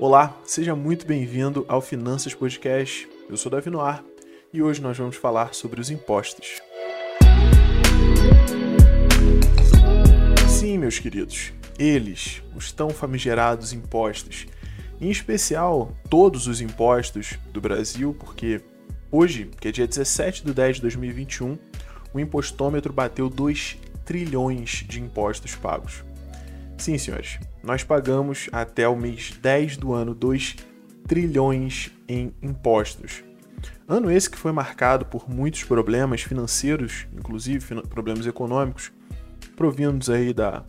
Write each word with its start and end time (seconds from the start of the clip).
Olá, 0.00 0.36
seja 0.44 0.74
muito 0.74 1.06
bem-vindo 1.06 1.64
ao 1.68 1.80
Finanças 1.80 2.34
Podcast. 2.34 3.08
Eu 3.30 3.36
sou 3.36 3.50
Davi 3.50 3.70
Noir 3.70 4.02
e 4.52 4.60
hoje 4.60 4.82
nós 4.82 4.98
vamos 4.98 5.14
falar 5.14 5.54
sobre 5.54 5.80
os 5.80 5.88
impostos. 5.88 6.60
Sim, 10.48 10.78
meus 10.78 10.98
queridos, 10.98 11.52
eles, 11.78 12.42
os 12.56 12.72
tão 12.72 12.90
famigerados 12.90 13.72
impostos, 13.72 14.46
em 15.00 15.10
especial 15.10 15.96
todos 16.10 16.48
os 16.48 16.60
impostos 16.60 17.38
do 17.52 17.60
Brasil, 17.60 18.16
porque 18.18 18.60
hoje, 19.12 19.48
que 19.60 19.68
é 19.68 19.72
dia 19.72 19.86
17 19.86 20.44
de 20.44 20.52
10 20.52 20.76
de 20.76 20.82
2021, 20.82 21.56
o 22.12 22.18
impostômetro 22.18 22.92
bateu 22.92 23.30
2 23.30 23.78
trilhões 24.04 24.84
de 24.88 25.00
impostos 25.00 25.54
pagos. 25.54 26.02
Sim, 26.76 26.98
senhores, 26.98 27.38
nós 27.62 27.82
pagamos 27.82 28.48
até 28.52 28.86
o 28.86 28.96
mês 28.96 29.32
10 29.40 29.76
do 29.76 29.92
ano 29.92 30.14
2 30.14 30.56
trilhões 31.06 31.90
em 32.08 32.32
impostos. 32.42 33.22
Ano 33.88 34.10
esse 34.10 34.28
que 34.28 34.38
foi 34.38 34.52
marcado 34.52 35.06
por 35.06 35.28
muitos 35.30 35.64
problemas 35.64 36.22
financeiros, 36.22 37.06
inclusive 37.12 37.82
problemas 37.82 38.26
econômicos, 38.26 38.92
provindos 39.56 40.10
aí 40.10 40.32
da 40.32 40.64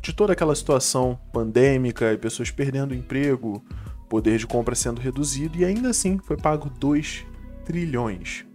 de 0.00 0.14
toda 0.14 0.32
aquela 0.32 0.54
situação 0.54 1.18
pandêmica 1.30 2.10
e 2.12 2.16
pessoas 2.16 2.50
perdendo 2.50 2.94
emprego, 2.94 3.62
poder 4.08 4.38
de 4.38 4.46
compra 4.46 4.74
sendo 4.74 5.00
reduzido 5.00 5.58
e 5.58 5.64
ainda 5.64 5.90
assim 5.90 6.18
foi 6.18 6.36
pago 6.36 6.70
2 6.70 7.26
trilhões. 7.64 8.46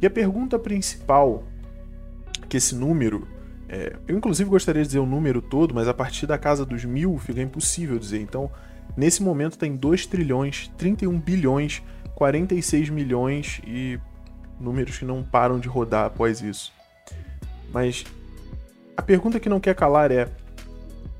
E 0.00 0.06
a 0.06 0.10
pergunta 0.10 0.58
principal 0.58 1.44
que 2.48 2.56
esse 2.56 2.74
número 2.74 3.28
é, 3.74 3.96
eu, 4.06 4.18
inclusive, 4.18 4.50
gostaria 4.50 4.82
de 4.82 4.88
dizer 4.88 4.98
o 4.98 5.06
número 5.06 5.40
todo, 5.40 5.74
mas 5.74 5.88
a 5.88 5.94
partir 5.94 6.26
da 6.26 6.36
casa 6.36 6.66
dos 6.66 6.84
mil 6.84 7.16
fica 7.16 7.40
impossível 7.40 7.98
dizer. 7.98 8.20
Então, 8.20 8.50
nesse 8.94 9.22
momento, 9.22 9.56
tem 9.56 9.74
2 9.74 10.04
trilhões, 10.04 10.70
31 10.76 11.18
bilhões, 11.18 11.82
46 12.14 12.90
milhões 12.90 13.62
e 13.66 13.98
números 14.60 14.98
que 14.98 15.06
não 15.06 15.22
param 15.22 15.58
de 15.58 15.68
rodar 15.68 16.04
após 16.04 16.42
isso. 16.42 16.70
Mas 17.72 18.04
a 18.94 19.00
pergunta 19.00 19.40
que 19.40 19.48
não 19.48 19.58
quer 19.58 19.74
calar 19.74 20.12
é: 20.12 20.28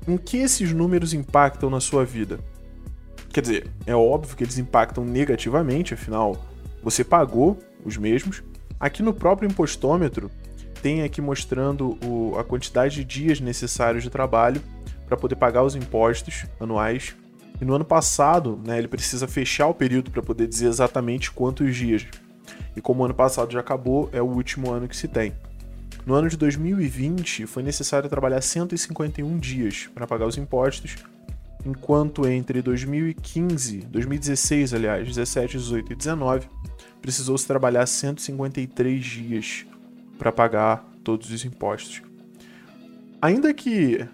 em 0.07 0.15
que 0.15 0.37
esses 0.37 0.71
números 0.71 1.11
impactam 1.11 1.71
na 1.71 1.79
sua 1.79 2.05
vida? 2.05 2.39
Quer 3.29 3.41
dizer, 3.41 3.71
é 3.87 3.95
óbvio 3.95 4.37
que 4.37 4.43
eles 4.43 4.59
impactam 4.59 5.03
negativamente, 5.03 5.95
afinal, 5.95 6.45
você 6.83 7.03
pagou 7.03 7.57
os 7.83 7.97
mesmos. 7.97 8.43
Aqui 8.79 9.01
no 9.01 9.11
próprio 9.11 9.49
impostômetro, 9.49 10.29
tem 10.83 11.01
aqui 11.01 11.21
mostrando 11.21 11.97
o, 12.05 12.37
a 12.37 12.43
quantidade 12.43 12.95
de 12.95 13.05
dias 13.05 13.39
necessários 13.39 14.03
de 14.03 14.09
trabalho 14.09 14.61
para 15.07 15.15
poder 15.15 15.37
pagar 15.37 15.63
os 15.63 15.77
impostos 15.77 16.45
anuais. 16.59 17.15
E 17.61 17.63
no 17.63 17.73
ano 17.73 17.85
passado, 17.85 18.59
né, 18.65 18.79
ele 18.79 18.89
precisa 18.89 19.25
fechar 19.25 19.67
o 19.67 19.73
período 19.73 20.11
para 20.11 20.21
poder 20.21 20.45
dizer 20.45 20.67
exatamente 20.67 21.31
quantos 21.31 21.73
dias. 21.73 22.05
E 22.75 22.81
como 22.81 23.01
o 23.01 23.05
ano 23.05 23.13
passado 23.13 23.53
já 23.53 23.61
acabou, 23.61 24.09
é 24.11 24.21
o 24.21 24.25
último 24.25 24.71
ano 24.71 24.85
que 24.85 24.97
se 24.97 25.07
tem. 25.07 25.33
No 26.05 26.15
ano 26.15 26.27
de 26.27 26.35
2020, 26.35 27.45
foi 27.45 27.63
necessário 27.63 28.09
trabalhar 28.09 28.41
151 28.41 29.37
dias 29.37 29.89
para 29.95 30.05
pagar 30.05 30.27
os 30.27 30.37
impostos, 30.37 30.97
enquanto 31.65 32.27
entre 32.27 32.61
2015, 32.61 33.77
2016, 33.89 34.73
aliás, 34.73 35.07
17, 35.07 35.57
18 35.57 35.93
e 35.93 35.95
19, 35.95 36.49
precisou-se 37.01 37.47
trabalhar 37.47 37.85
153 37.85 39.01
dias 39.01 39.65
para 40.23 40.31
pagar 40.31 40.89
todos 41.03 41.29
os 41.29 41.43
impostos. 41.43 42.01
Ainda 43.21 43.53
que 43.53 44.07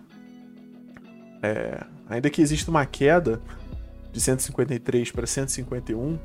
é, 1.43 1.85
ainda 2.09 2.31
que 2.31 2.41
exista 2.41 2.71
uma 2.71 2.83
queda 2.83 3.39
de 4.11 4.19
153 4.19 5.11
para 5.11 5.27
151, 5.27 6.17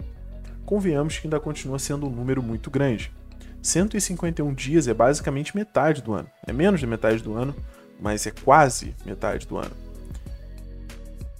convenhamos 0.64 1.18
que 1.18 1.26
ainda 1.26 1.38
continua 1.38 1.78
sendo 1.78 2.06
um 2.06 2.10
número 2.10 2.42
muito 2.42 2.70
grande. 2.70 3.12
151 3.60 4.54
dias 4.54 4.88
é 4.88 4.94
basicamente 4.94 5.54
metade 5.54 6.00
do 6.00 6.14
ano. 6.14 6.30
É 6.46 6.52
menos 6.52 6.80
de 6.80 6.86
metade 6.86 7.22
do 7.22 7.34
ano, 7.34 7.54
mas 8.00 8.26
é 8.26 8.30
quase 8.30 8.96
metade 9.04 9.46
do 9.46 9.58
ano. 9.58 9.76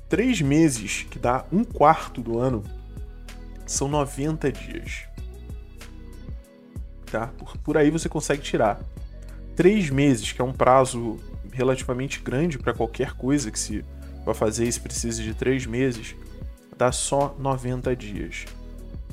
Três 0.07 0.43
meses, 0.43 1.07
que 1.11 1.19
dá 1.19 1.47
um 1.51 1.65
quarto 1.65 2.21
do 2.21 2.39
ano, 2.39 2.63
são 3.65 3.89
90 3.89 4.53
dias 4.53 5.15
Por, 7.39 7.57
por 7.59 7.77
aí 7.77 7.91
você 7.91 8.09
consegue 8.09 8.43
tirar. 8.43 8.81
Três 9.57 9.91
meses, 9.91 10.33
que 10.33 10.41
é 10.41 10.45
um 10.45 10.53
prazo 10.53 11.19
relativamente 11.53 12.21
grande 12.21 12.59
para 12.59 12.75
qualquer 12.75 13.13
coisa 13.13 13.51
que 13.51 13.59
se 13.59 13.85
vai 14.25 14.35
fazer 14.35 14.67
e 14.67 14.73
se 14.73 14.81
precisa 14.81 15.23
de 15.23 15.35
três 15.35 15.67
meses, 15.67 16.17
dá 16.77 16.91
só 16.91 17.35
90 17.39 17.95
dias. 17.95 18.45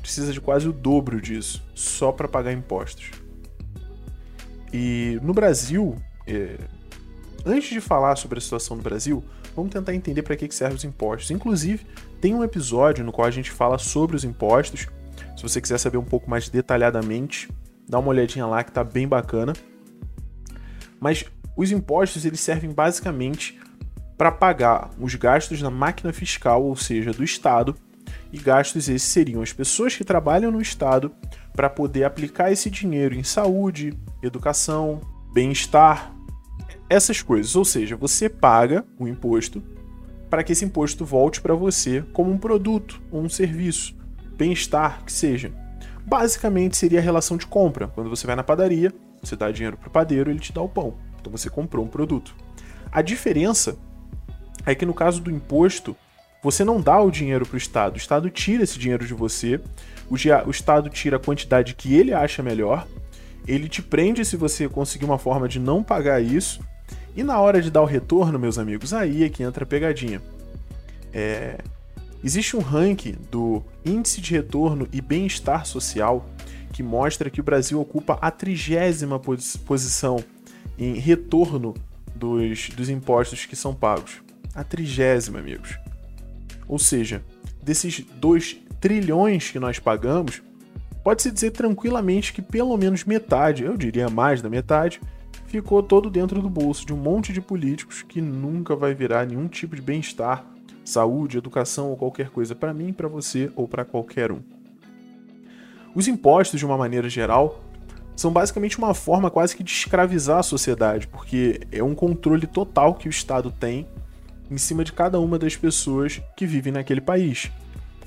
Precisa 0.01 0.33
de 0.33 0.41
quase 0.41 0.67
o 0.67 0.73
dobro 0.73 1.21
disso, 1.21 1.63
só 1.75 2.11
para 2.11 2.27
pagar 2.27 2.51
impostos. 2.51 3.11
E 4.73 5.19
no 5.21 5.33
Brasil, 5.33 5.95
é... 6.25 6.57
antes 7.45 7.69
de 7.69 7.81
falar 7.81 8.15
sobre 8.15 8.39
a 8.39 8.41
situação 8.41 8.77
do 8.77 8.83
Brasil, 8.83 9.23
vamos 9.55 9.71
tentar 9.71 9.93
entender 9.93 10.23
para 10.23 10.35
que, 10.35 10.47
que 10.47 10.55
servem 10.55 10.77
os 10.77 10.83
impostos. 10.83 11.29
Inclusive, 11.29 11.85
tem 12.19 12.33
um 12.33 12.43
episódio 12.43 13.03
no 13.03 13.11
qual 13.11 13.27
a 13.27 13.31
gente 13.31 13.51
fala 13.51 13.77
sobre 13.77 14.15
os 14.15 14.23
impostos. 14.23 14.87
Se 15.35 15.43
você 15.43 15.61
quiser 15.61 15.77
saber 15.77 15.97
um 15.97 16.03
pouco 16.03 16.29
mais 16.29 16.49
detalhadamente, 16.49 17.49
dá 17.91 17.99
uma 17.99 18.07
olhadinha 18.07 18.47
lá 18.47 18.63
que 18.63 18.71
tá 18.71 18.85
bem 18.85 19.05
bacana. 19.05 19.51
Mas 20.97 21.25
os 21.57 21.71
impostos 21.71 22.23
eles 22.23 22.39
servem 22.39 22.71
basicamente 22.71 23.59
para 24.17 24.31
pagar 24.31 24.91
os 24.97 25.13
gastos 25.15 25.61
na 25.61 25.69
máquina 25.69 26.13
fiscal, 26.13 26.63
ou 26.63 26.75
seja, 26.75 27.11
do 27.11 27.21
Estado, 27.21 27.75
e 28.31 28.39
gastos 28.39 28.87
esses 28.87 29.03
seriam 29.03 29.41
as 29.41 29.51
pessoas 29.51 29.93
que 29.93 30.05
trabalham 30.05 30.51
no 30.51 30.61
Estado 30.61 31.11
para 31.53 31.69
poder 31.69 32.05
aplicar 32.05 32.49
esse 32.49 32.69
dinheiro 32.69 33.13
em 33.13 33.23
saúde, 33.23 33.93
educação, 34.23 35.01
bem-estar, 35.33 36.15
essas 36.89 37.21
coisas. 37.21 37.57
Ou 37.57 37.65
seja, 37.65 37.97
você 37.97 38.29
paga 38.29 38.85
o 38.97 39.05
imposto 39.05 39.61
para 40.29 40.45
que 40.45 40.53
esse 40.53 40.63
imposto 40.63 41.03
volte 41.03 41.41
para 41.41 41.55
você 41.55 42.05
como 42.13 42.31
um 42.31 42.37
produto 42.37 43.01
ou 43.11 43.21
um 43.21 43.27
serviço, 43.27 43.93
bem-estar 44.37 45.03
que 45.03 45.11
seja. 45.11 45.51
Basicamente 46.05 46.77
seria 46.77 46.99
a 46.99 47.01
relação 47.01 47.37
de 47.37 47.45
compra. 47.45 47.87
Quando 47.87 48.09
você 48.09 48.25
vai 48.25 48.35
na 48.35 48.43
padaria, 48.43 48.93
você 49.21 49.35
dá 49.35 49.51
dinheiro 49.51 49.77
para 49.77 49.87
o 49.87 49.91
padeiro, 49.91 50.29
ele 50.29 50.39
te 50.39 50.51
dá 50.51 50.61
o 50.61 50.69
pão. 50.69 50.95
Então 51.19 51.31
você 51.31 51.49
comprou 51.49 51.85
um 51.85 51.87
produto. 51.87 52.35
A 52.91 53.01
diferença 53.01 53.77
é 54.65 54.75
que 54.75 54.85
no 54.85 54.93
caso 54.93 55.21
do 55.21 55.31
imposto, 55.31 55.95
você 56.43 56.63
não 56.63 56.81
dá 56.81 56.99
o 56.99 57.11
dinheiro 57.11 57.45
para 57.45 57.55
o 57.55 57.57
Estado. 57.57 57.93
O 57.95 57.97
Estado 57.97 58.29
tira 58.29 58.63
esse 58.63 58.79
dinheiro 58.79 59.05
de 59.05 59.13
você, 59.13 59.61
o, 60.09 60.15
o 60.47 60.51
Estado 60.51 60.89
tira 60.89 61.17
a 61.17 61.19
quantidade 61.19 61.75
que 61.75 61.95
ele 61.95 62.13
acha 62.13 62.41
melhor, 62.41 62.87
ele 63.47 63.69
te 63.69 63.81
prende 63.81 64.25
se 64.25 64.35
você 64.35 64.67
conseguir 64.67 65.05
uma 65.05 65.17
forma 65.17 65.47
de 65.47 65.59
não 65.59 65.83
pagar 65.83 66.21
isso, 66.21 66.61
e 67.15 67.23
na 67.23 67.39
hora 67.39 67.61
de 67.61 67.69
dar 67.69 67.81
o 67.81 67.85
retorno, 67.85 68.39
meus 68.39 68.57
amigos, 68.57 68.93
aí 68.93 69.23
é 69.23 69.29
que 69.29 69.43
entra 69.43 69.63
a 69.63 69.67
pegadinha. 69.67 70.21
É, 71.13 71.57
Existe 72.23 72.55
um 72.55 72.59
ranking 72.59 73.15
do 73.31 73.63
Índice 73.83 74.21
de 74.21 74.31
Retorno 74.33 74.87
e 74.93 75.01
Bem-Estar 75.01 75.65
Social 75.65 76.25
que 76.71 76.83
mostra 76.83 77.29
que 77.29 77.41
o 77.41 77.43
Brasil 77.43 77.81
ocupa 77.81 78.17
a 78.21 78.29
trigésima 78.29 79.19
posição 79.19 80.23
em 80.77 80.93
retorno 80.93 81.73
dos, 82.15 82.69
dos 82.69 82.89
impostos 82.89 83.45
que 83.45 83.55
são 83.55 83.73
pagos. 83.73 84.21
A 84.53 84.63
trigésima, 84.63 85.39
amigos. 85.39 85.77
Ou 86.67 86.77
seja, 86.77 87.23
desses 87.61 88.05
2 88.15 88.57
trilhões 88.79 89.49
que 89.49 89.59
nós 89.59 89.79
pagamos, 89.79 90.41
pode-se 91.03 91.31
dizer 91.31 91.51
tranquilamente 91.51 92.31
que 92.31 92.41
pelo 92.41 92.77
menos 92.77 93.03
metade, 93.03 93.63
eu 93.63 93.75
diria 93.75 94.09
mais 94.09 94.41
da 94.41 94.49
metade, 94.49 95.01
ficou 95.47 95.81
todo 95.81 96.09
dentro 96.09 96.41
do 96.41 96.49
bolso 96.49 96.85
de 96.85 96.93
um 96.93 96.97
monte 96.97 97.33
de 97.33 97.41
políticos 97.41 98.03
que 98.03 98.21
nunca 98.21 98.75
vai 98.75 98.93
virar 98.93 99.25
nenhum 99.25 99.47
tipo 99.47 99.75
de 99.75 99.81
bem-estar 99.81 100.45
saúde, 100.91 101.37
educação 101.37 101.89
ou 101.89 101.97
qualquer 101.97 102.29
coisa 102.29 102.53
para 102.53 102.73
mim, 102.73 102.93
para 102.93 103.07
você 103.07 103.51
ou 103.55 103.67
para 103.67 103.85
qualquer 103.85 104.31
um. 104.31 104.41
Os 105.93 106.07
impostos, 106.07 106.59
de 106.59 106.65
uma 106.65 106.77
maneira 106.77 107.09
geral, 107.09 107.61
são 108.15 108.31
basicamente 108.31 108.77
uma 108.77 108.93
forma 108.93 109.31
quase 109.31 109.55
que 109.55 109.63
de 109.63 109.71
escravizar 109.71 110.39
a 110.39 110.43
sociedade, 110.43 111.07
porque 111.07 111.61
é 111.71 111.83
um 111.83 111.95
controle 111.95 112.45
total 112.45 112.93
que 112.93 113.07
o 113.07 113.09
Estado 113.09 113.51
tem 113.51 113.87
em 114.49 114.57
cima 114.57 114.83
de 114.83 114.91
cada 114.91 115.19
uma 115.19 115.39
das 115.39 115.55
pessoas 115.55 116.21
que 116.35 116.45
vivem 116.45 116.73
naquele 116.73 117.01
país. 117.01 117.51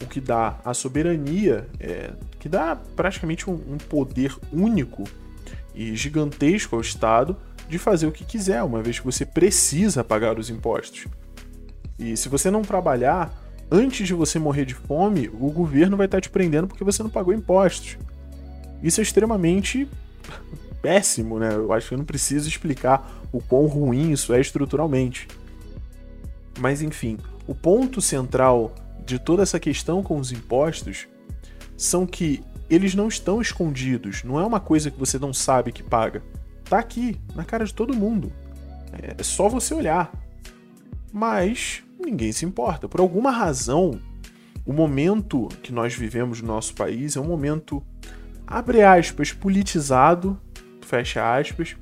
O 0.03 0.07
que 0.07 0.21
dá 0.21 0.59
a 0.65 0.75
soberania, 0.75 1.67
é, 1.81 2.13
que 2.39 2.49
dá 2.49 2.77
praticamente 2.97 3.49
um, 3.49 3.55
um 3.55 3.79
poder 3.79 4.37
único 4.53 5.05
e 5.75 5.97
gigantesco 5.97 6.77
ao 6.77 6.83
Estado 6.83 7.37
de 7.69 7.79
fazer 7.79 8.07
o 8.07 8.13
que 8.13 8.25
quiser, 8.25 8.63
uma 8.63 8.83
vez 8.83 8.99
que 8.99 9.05
você 9.05 9.25
precisa 9.25 10.05
pagar 10.05 10.39
os 10.39 10.51
impostos. 10.51 11.07
E 11.99 12.17
se 12.17 12.29
você 12.29 12.51
não 12.51 12.63
trabalhar, 12.63 13.33
antes 13.71 14.07
de 14.07 14.15
você 14.15 14.39
morrer 14.39 14.65
de 14.65 14.75
fome, 14.75 15.29
o 15.29 15.51
governo 15.51 15.97
vai 15.97 16.07
estar 16.07 16.21
te 16.21 16.29
prendendo 16.29 16.67
porque 16.67 16.85
você 16.85 17.03
não 17.03 17.11
pagou 17.11 17.33
impostos. 17.33 17.97
Isso 18.83 19.01
é 19.01 19.03
extremamente 19.03 19.89
péssimo, 20.83 21.39
né? 21.39 21.55
Eu 21.55 21.73
acho 21.73 21.89
que 21.89 21.95
eu 21.95 21.99
não 21.99 22.05
preciso 22.05 22.49
explicar 22.49 23.23
o 23.33 23.41
quão 23.41 23.67
ruim 23.67 24.13
isso 24.13 24.33
é 24.33 24.41
estruturalmente. 24.41 25.29
Mas 26.59 26.83
enfim, 26.83 27.19
o 27.47 27.55
ponto 27.55 28.01
central 28.01 28.75
de 29.05 29.19
toda 29.19 29.43
essa 29.43 29.61
questão 29.61 30.03
com 30.03 30.19
os 30.19 30.33
impostos 30.33 31.07
são 31.77 32.07
que 32.07 32.43
eles 32.71 32.95
não 32.95 33.09
estão 33.09 33.41
escondidos, 33.41 34.25
não 34.25 34.41
é 34.41 34.47
uma 34.47 34.61
coisa 34.61 34.91
que 34.91 34.99
você 34.99 35.19
não 35.19 35.33
sabe 35.33 35.73
que 35.73 35.83
paga. 35.83 36.23
Tá 36.65 36.79
aqui, 36.79 37.21
na 37.35 37.45
cara 37.45 37.65
de 37.65 37.75
todo 37.75 37.95
mundo. 37.95 38.33
É 39.19 39.23
só 39.23 39.49
você 39.49 39.75
olhar. 39.75 40.13
Mas 41.15 41.85
ninguém 41.97 42.33
se 42.33 42.45
importa. 42.45 42.89
Por 42.89 42.99
alguma 42.99 43.31
razão, 43.31 44.01
o 44.67 44.73
momento 44.73 45.47
que 45.63 45.73
nós 45.73 45.95
vivemos 45.95 46.43
no 46.43 46.49
nosso 46.49 46.75
país 46.75 47.15
é 47.15 47.21
um 47.21 47.29
momento, 47.29 47.81
abre 48.45 48.83
aspas, 48.83 49.33
politizado, 49.33 50.37
fecha 50.81 51.39
aspas. 51.39 51.77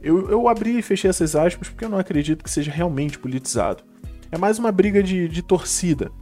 Eu, 0.00 0.30
eu 0.30 0.48
abri 0.48 0.78
e 0.78 0.82
fechei 0.82 1.10
essas 1.10 1.34
aspas 1.34 1.68
porque 1.68 1.84
eu 1.84 1.88
não 1.88 1.98
acredito 1.98 2.44
que 2.44 2.50
seja 2.50 2.70
realmente 2.70 3.18
politizado. 3.18 3.82
É 4.30 4.38
mais 4.38 4.60
uma 4.60 4.70
briga 4.70 5.02
de, 5.02 5.26
de 5.26 5.42
torcida. 5.42 6.12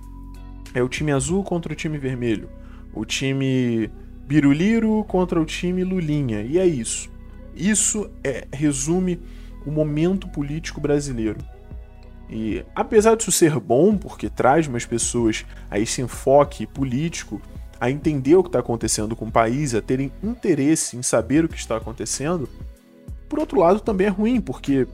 É 0.72 0.82
o 0.82 0.88
time 0.88 1.12
azul 1.12 1.44
contra 1.44 1.74
o 1.74 1.76
time 1.76 1.98
vermelho. 1.98 2.48
O 2.94 3.04
time 3.04 3.90
Biruliro 4.26 5.04
contra 5.04 5.38
o 5.38 5.44
time 5.44 5.84
Lulinha. 5.84 6.40
E 6.40 6.58
é 6.58 6.64
isso. 6.64 7.10
Isso 7.54 8.10
é, 8.24 8.48
resume 8.50 9.20
o 9.66 9.70
momento 9.70 10.26
político 10.26 10.80
brasileiro. 10.80 11.38
E 12.30 12.64
apesar 12.76 13.16
disso 13.16 13.32
ser 13.32 13.58
bom, 13.58 13.96
porque 13.96 14.30
traz 14.30 14.68
mais 14.68 14.86
pessoas 14.86 15.44
a 15.68 15.80
esse 15.80 16.00
enfoque 16.00 16.64
político, 16.64 17.42
a 17.80 17.90
entender 17.90 18.36
o 18.36 18.42
que 18.42 18.48
está 18.48 18.60
acontecendo 18.60 19.16
com 19.16 19.24
o 19.24 19.32
país, 19.32 19.74
a 19.74 19.82
terem 19.82 20.12
interesse 20.22 20.96
em 20.96 21.02
saber 21.02 21.44
o 21.44 21.48
que 21.48 21.58
está 21.58 21.76
acontecendo, 21.76 22.48
por 23.28 23.40
outro 23.40 23.58
lado 23.58 23.80
também 23.80 24.06
é 24.06 24.10
ruim, 24.10 24.40
porque 24.40 24.86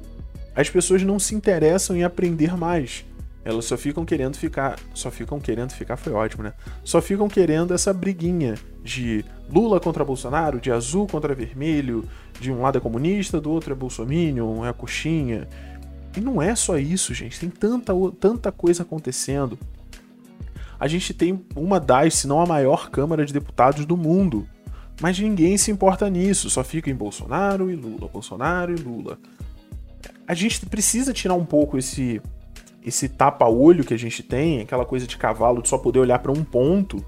as 0.54 0.70
pessoas 0.70 1.02
não 1.02 1.18
se 1.18 1.34
interessam 1.34 1.94
em 1.94 2.04
aprender 2.04 2.56
mais. 2.56 3.04
Elas 3.44 3.66
só 3.66 3.76
ficam 3.76 4.04
querendo 4.04 4.36
ficar. 4.36 4.76
Só 4.92 5.10
ficam 5.10 5.38
querendo 5.38 5.72
ficar, 5.72 5.96
foi 5.96 6.12
ótimo, 6.12 6.42
né? 6.42 6.52
Só 6.82 7.00
ficam 7.00 7.28
querendo 7.28 7.72
essa 7.72 7.92
briguinha 7.92 8.56
de 8.82 9.24
Lula 9.48 9.78
contra 9.78 10.04
Bolsonaro, 10.04 10.58
de 10.58 10.72
azul 10.72 11.06
contra 11.06 11.32
vermelho, 11.34 12.04
de 12.40 12.50
um 12.50 12.60
lado 12.60 12.78
é 12.78 12.80
comunista, 12.80 13.40
do 13.40 13.50
outro 13.52 13.72
é 13.72 13.76
bolsominion, 13.76 14.66
é 14.66 14.72
coxinha. 14.72 15.46
E 16.16 16.20
não 16.20 16.40
é 16.40 16.54
só 16.54 16.78
isso, 16.78 17.12
gente. 17.12 17.38
Tem 17.38 17.50
tanta, 17.50 17.92
tanta 18.18 18.50
coisa 18.50 18.82
acontecendo. 18.82 19.58
A 20.78 20.88
gente 20.88 21.12
tem 21.12 21.44
uma 21.54 21.78
das, 21.78 22.14
se 22.14 22.26
não 22.26 22.40
a 22.40 22.46
maior 22.46 22.90
Câmara 22.90 23.24
de 23.24 23.32
Deputados 23.32 23.84
do 23.84 23.96
mundo. 23.96 24.46
Mas 25.00 25.18
ninguém 25.18 25.56
se 25.58 25.70
importa 25.70 26.08
nisso. 26.08 26.48
Só 26.48 26.64
fica 26.64 26.90
em 26.90 26.94
Bolsonaro 26.94 27.70
e 27.70 27.76
Lula, 27.76 28.08
Bolsonaro 28.08 28.72
e 28.72 28.76
Lula. 28.76 29.18
A 30.26 30.34
gente 30.34 30.64
precisa 30.66 31.12
tirar 31.12 31.34
um 31.34 31.44
pouco 31.44 31.78
esse 31.78 32.20
esse 32.86 33.08
tapa-olho 33.08 33.84
que 33.84 33.92
a 33.92 33.98
gente 33.98 34.22
tem, 34.22 34.60
aquela 34.60 34.86
coisa 34.86 35.08
de 35.08 35.16
cavalo 35.16 35.60
de 35.60 35.68
só 35.68 35.76
poder 35.76 35.98
olhar 35.98 36.20
para 36.20 36.30
um 36.30 36.44
ponto 36.44 37.04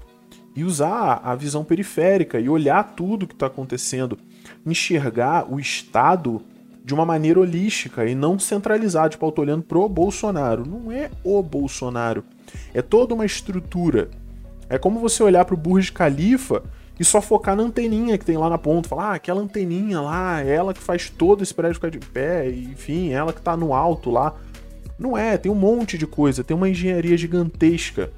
e 0.53 0.61
usar 0.61 1.21
a 1.23 1.33
visão 1.35 1.63
periférica 1.63 2.37
e 2.37 2.49
olhar 2.49 2.83
tudo 2.83 3.25
que 3.25 3.33
está 3.33 3.45
acontecendo, 3.45 4.19
enxergar 4.65 5.49
o 5.49 5.57
Estado 5.57 6.41
de 6.89 6.93
uma 6.95 7.05
maneira 7.05 7.39
holística 7.39 8.03
e 8.03 8.15
não 8.15 8.39
centralizado, 8.39 9.11
tipo, 9.11 9.23
eu 9.23 9.31
tô 9.31 9.43
olhando 9.43 9.61
pro 9.61 9.87
Bolsonaro. 9.87 10.67
Não 10.67 10.91
é 10.91 11.11
o 11.23 11.43
Bolsonaro. 11.43 12.23
É 12.73 12.81
toda 12.81 13.13
uma 13.13 13.27
estrutura. 13.27 14.09
É 14.67 14.75
como 14.79 14.99
você 14.99 15.21
olhar 15.21 15.45
pro 15.45 15.55
Burj 15.55 15.91
Khalifa 15.91 16.63
e 16.99 17.05
só 17.05 17.21
focar 17.21 17.55
na 17.55 17.61
anteninha 17.61 18.17
que 18.17 18.25
tem 18.25 18.37
lá 18.37 18.49
na 18.49 18.57
ponta. 18.57 18.89
Falar, 18.89 19.11
ah, 19.11 19.13
aquela 19.13 19.39
anteninha 19.39 20.01
lá, 20.01 20.41
ela 20.41 20.73
que 20.73 20.81
faz 20.81 21.11
todo 21.11 21.43
esse 21.43 21.53
prédio 21.53 21.75
ficar 21.75 21.91
de 21.91 21.99
pé, 21.99 22.49
enfim, 22.49 23.11
ela 23.11 23.31
que 23.31 23.41
tá 23.41 23.55
no 23.55 23.71
alto 23.71 24.09
lá. 24.09 24.35
Não 24.97 25.15
é, 25.15 25.37
tem 25.37 25.51
um 25.51 25.55
monte 25.55 25.95
de 25.95 26.07
coisa, 26.07 26.43
tem 26.43 26.57
uma 26.57 26.67
engenharia 26.67 27.15
gigantesca 27.15 28.11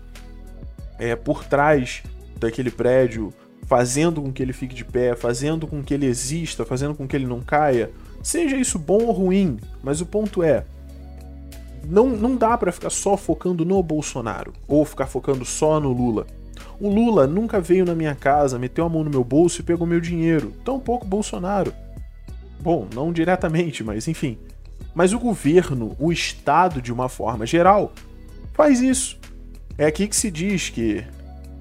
é, 0.97 1.13
por 1.13 1.43
trás 1.43 2.03
daquele 2.39 2.71
prédio, 2.71 3.33
fazendo 3.63 4.21
com 4.21 4.31
que 4.31 4.41
ele 4.41 4.53
fique 4.53 4.73
de 4.73 4.85
pé, 4.85 5.13
fazendo 5.13 5.67
com 5.67 5.83
que 5.83 5.93
ele 5.93 6.05
exista, 6.05 6.63
fazendo 6.63 6.95
com 6.95 7.05
que 7.05 7.17
ele 7.17 7.27
não 7.27 7.41
caia. 7.41 7.91
Seja 8.23 8.55
isso 8.55 8.77
bom 8.77 9.05
ou 9.05 9.11
ruim, 9.11 9.59
mas 9.83 10.01
o 10.01 10.05
ponto 10.05 10.43
é, 10.43 10.65
não, 11.87 12.09
não 12.09 12.35
dá 12.35 12.57
para 12.57 12.71
ficar 12.71 12.89
só 12.89 13.17
focando 13.17 13.65
no 13.65 13.81
Bolsonaro 13.81 14.53
ou 14.67 14.85
ficar 14.85 15.07
focando 15.07 15.43
só 15.43 15.79
no 15.79 15.91
Lula. 15.91 16.27
O 16.79 16.89
Lula 16.89 17.27
nunca 17.27 17.59
veio 17.59 17.85
na 17.85 17.93
minha 17.93 18.15
casa, 18.15 18.57
meteu 18.57 18.85
a 18.85 18.89
mão 18.89 19.03
no 19.03 19.09
meu 19.09 19.23
bolso 19.23 19.61
e 19.61 19.63
pegou 19.63 19.85
meu 19.85 19.99
dinheiro. 19.99 20.51
Tampouco 20.63 21.05
Bolsonaro. 21.05 21.73
Bom, 22.59 22.87
não 22.93 23.11
diretamente, 23.11 23.83
mas 23.83 24.07
enfim. 24.07 24.37
Mas 24.93 25.13
o 25.13 25.19
governo, 25.19 25.95
o 25.99 26.11
Estado 26.11 26.81
de 26.81 26.91
uma 26.91 27.07
forma 27.07 27.45
geral, 27.45 27.93
faz 28.53 28.81
isso. 28.81 29.19
É 29.77 29.85
aqui 29.85 30.07
que 30.07 30.15
se 30.15 30.29
diz 30.29 30.69
que, 30.69 31.03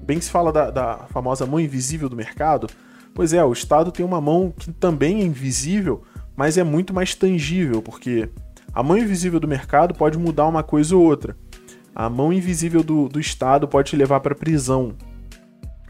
bem 0.03 0.19
que 0.19 0.25
se 0.25 0.31
fala 0.31 0.51
da, 0.51 0.69
da 0.69 0.97
famosa 1.09 1.45
mão 1.45 1.59
invisível 1.59 2.09
do 2.09 2.15
mercado, 2.15 2.67
pois 3.13 3.33
é, 3.33 3.43
o 3.43 3.53
Estado 3.53 3.91
tem 3.91 4.05
uma 4.05 4.19
mão 4.19 4.53
que 4.55 4.71
também 4.71 5.21
é 5.21 5.23
invisível, 5.23 6.03
mas 6.35 6.57
é 6.57 6.63
muito 6.63 6.93
mais 6.93 7.13
tangível, 7.15 7.81
porque 7.81 8.29
a 8.73 8.81
mão 8.81 8.97
invisível 8.97 9.39
do 9.39 9.47
mercado 9.47 9.93
pode 9.93 10.17
mudar 10.17 10.47
uma 10.47 10.63
coisa 10.63 10.95
ou 10.95 11.03
outra. 11.03 11.35
A 11.93 12.09
mão 12.09 12.31
invisível 12.31 12.83
do, 12.83 13.09
do 13.09 13.19
Estado 13.19 13.67
pode 13.67 13.89
te 13.89 13.95
levar 13.97 14.21
para 14.21 14.33
prisão. 14.33 14.95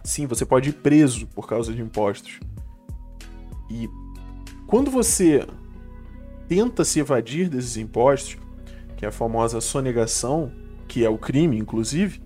Sim, 0.04 0.26
você 0.26 0.46
pode 0.46 0.70
ir 0.70 0.74
preso 0.74 1.28
por 1.28 1.48
causa 1.48 1.72
de 1.74 1.82
impostos. 1.82 2.40
E 3.70 3.88
quando 4.66 4.90
você 4.90 5.46
tenta 6.48 6.84
se 6.84 7.00
evadir 7.00 7.48
desses 7.48 7.78
impostos, 7.78 8.38
que 8.98 9.06
é 9.06 9.08
a 9.08 9.12
famosa 9.12 9.62
sonegação, 9.62 10.52
que 10.88 11.06
é 11.06 11.10
o 11.10 11.18
crime, 11.18 11.58
inclusive, 11.58 12.22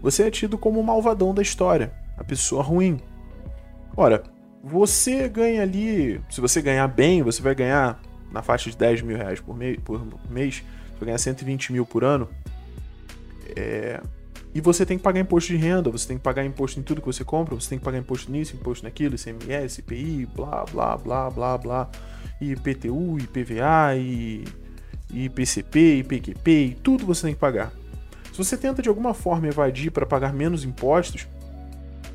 você 0.00 0.24
é 0.24 0.30
tido 0.30 0.58
como 0.58 0.78
o 0.78 0.84
malvadão 0.84 1.34
da 1.34 1.42
história, 1.42 1.92
a 2.16 2.22
pessoa 2.22 2.62
ruim. 2.62 3.00
Ora, 3.96 4.22
você 4.68 5.28
ganha 5.28 5.62
ali, 5.62 6.20
se 6.28 6.40
você 6.40 6.60
ganhar 6.60 6.88
bem, 6.88 7.22
você 7.22 7.40
vai 7.40 7.54
ganhar 7.54 8.00
na 8.32 8.42
faixa 8.42 8.68
de 8.68 8.76
10 8.76 9.02
mil 9.02 9.16
reais 9.16 9.38
por, 9.38 9.56
mei, 9.56 9.76
por 9.76 10.04
mês, 10.28 10.56
você 10.56 10.98
vai 10.98 11.06
ganhar 11.06 11.18
120 11.18 11.72
mil 11.72 11.86
por 11.86 12.02
ano. 12.02 12.28
É, 13.54 14.00
e 14.52 14.60
você 14.60 14.84
tem 14.84 14.98
que 14.98 15.04
pagar 15.04 15.20
imposto 15.20 15.52
de 15.52 15.56
renda, 15.56 15.88
você 15.88 16.08
tem 16.08 16.16
que 16.16 16.22
pagar 16.22 16.44
imposto 16.44 16.80
em 16.80 16.82
tudo 16.82 17.00
que 17.00 17.06
você 17.06 17.22
compra, 17.22 17.54
você 17.54 17.68
tem 17.68 17.78
que 17.78 17.84
pagar 17.84 17.98
imposto 17.98 18.32
nisso, 18.32 18.56
imposto 18.56 18.84
naquilo, 18.84 19.14
ICMS, 19.14 19.80
IPI, 19.80 20.26
blá, 20.34 20.64
blá, 20.64 20.96
blá, 20.96 21.30
blá, 21.30 21.58
blá, 21.58 21.90
e 22.40 22.50
IPTU, 22.50 23.18
IPVA, 23.20 23.94
e, 23.96 24.44
e 25.12 25.26
IPCP, 25.26 25.98
IPQP, 25.98 26.50
e 26.50 26.74
tudo 26.74 27.06
você 27.06 27.28
tem 27.28 27.34
que 27.34 27.40
pagar. 27.40 27.70
Se 28.32 28.38
você 28.38 28.56
tenta 28.56 28.82
de 28.82 28.88
alguma 28.88 29.14
forma 29.14 29.46
evadir 29.46 29.92
para 29.92 30.04
pagar 30.04 30.32
menos 30.32 30.64
impostos, 30.64 31.28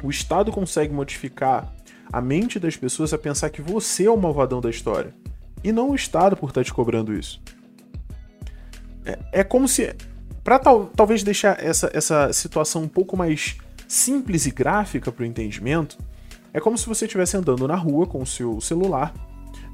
o 0.03 0.09
Estado 0.09 0.51
consegue 0.51 0.93
modificar 0.93 1.73
a 2.11 2.21
mente 2.21 2.59
das 2.59 2.75
pessoas 2.75 3.13
a 3.13 3.17
pensar 3.17 3.49
que 3.49 3.61
você 3.61 4.05
é 4.05 4.11
o 4.11 4.17
malvadão 4.17 4.59
da 4.59 4.69
história. 4.69 5.13
E 5.63 5.71
não 5.71 5.91
o 5.91 5.95
Estado 5.95 6.35
por 6.35 6.49
estar 6.49 6.61
tá 6.61 6.65
te 6.65 6.73
cobrando 6.73 7.13
isso. 7.13 7.41
É, 9.05 9.19
é 9.31 9.43
como 9.43 9.67
se. 9.67 9.95
Para 10.43 10.57
tal, 10.57 10.87
talvez 10.95 11.21
deixar 11.23 11.63
essa, 11.63 11.89
essa 11.93 12.33
situação 12.33 12.81
um 12.83 12.87
pouco 12.87 13.15
mais 13.15 13.57
simples 13.87 14.45
e 14.45 14.51
gráfica 14.51 15.11
para 15.11 15.23
o 15.23 15.25
entendimento, 15.25 15.97
é 16.53 16.59
como 16.59 16.77
se 16.77 16.87
você 16.87 17.05
estivesse 17.05 17.37
andando 17.37 17.67
na 17.67 17.75
rua 17.75 18.07
com 18.07 18.21
o 18.21 18.25
seu 18.25 18.59
celular, 18.59 19.13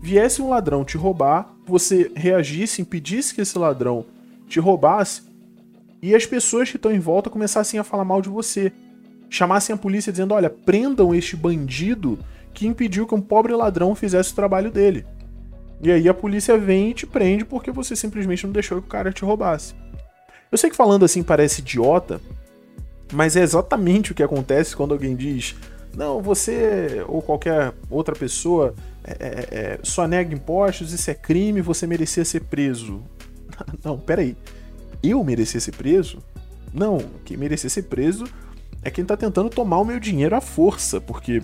viesse 0.02 0.42
um 0.42 0.50
ladrão 0.50 0.84
te 0.84 0.98
roubar, 0.98 1.54
você 1.66 2.12
reagisse, 2.16 2.82
impedisse 2.82 3.34
que 3.34 3.42
esse 3.42 3.58
ladrão 3.58 4.06
te 4.48 4.60
roubasse, 4.60 5.22
e 6.02 6.14
as 6.14 6.26
pessoas 6.26 6.70
que 6.70 6.76
estão 6.76 6.92
em 6.92 7.00
volta 7.00 7.30
começassem 7.30 7.80
a 7.80 7.84
falar 7.84 8.06
mal 8.06 8.22
de 8.22 8.30
você 8.30 8.72
chamassem 9.30 9.74
a 9.74 9.78
polícia 9.78 10.12
dizendo: 10.12 10.34
olha, 10.34 10.50
prendam 10.50 11.14
este 11.14 11.36
bandido 11.36 12.20
que 12.54 12.68
impediu 12.68 13.06
que 13.06 13.16
um 13.16 13.22
pobre 13.22 13.54
ladrão 13.54 13.94
fizesse 13.96 14.32
o 14.32 14.36
trabalho 14.36 14.72
dele. 14.72 15.06
E 15.82 15.92
aí 15.92 16.10
a 16.10 16.14
polícia 16.14 16.58
vem 16.58 16.90
e 16.90 16.94
te 16.94 17.06
prende 17.06 17.46
porque 17.46 17.72
você 17.72 17.96
simplesmente 17.96 18.46
não 18.46 18.54
deixou 18.54 18.82
que 18.82 18.88
o 18.88 18.90
cara 18.90 19.12
te 19.12 19.24
roubasse. 19.24 19.76
Eu 20.52 20.58
sei 20.58 20.70
que 20.70 20.76
falando 20.76 21.06
assim 21.06 21.22
parece 21.22 21.62
idiota, 21.62 22.20
mas 23.14 23.36
é 23.36 23.42
exatamente 23.42 24.12
o 24.12 24.16
que 24.16 24.24
acontece 24.24 24.76
quando 24.76 24.94
alguém 24.94 25.16
diz: 25.16 25.56
não, 25.96 26.22
você 26.22 27.04
ou 27.08 27.22
qualquer 27.22 27.74
outra 27.90 28.16
pessoa 28.16 28.74
é, 29.04 29.12
é, 29.12 29.48
é, 29.52 29.80
só 29.84 30.08
nega 30.08 30.34
impostos, 30.34 30.94
isso 30.94 31.10
é 31.10 31.14
crime, 31.14 31.62
você 31.62 31.88
merecia 31.88 32.26
ser 32.26 32.42
preso. 32.42 33.02
Não, 33.84 33.98
peraí. 33.98 34.36
Eu 35.02 35.24
merecia 35.24 35.60
ser 35.60 35.72
preso? 35.72 36.22
Não, 36.74 36.98
quem 37.24 37.38
merecia 37.38 37.70
ser 37.70 37.84
preso 37.84 38.26
é 38.82 38.90
quem 38.90 39.02
está 39.02 39.18
tentando 39.18 39.50
tomar 39.50 39.80
o 39.80 39.86
meu 39.86 40.00
dinheiro 40.00 40.36
à 40.36 40.42
força, 40.42 41.00
porque 41.02 41.42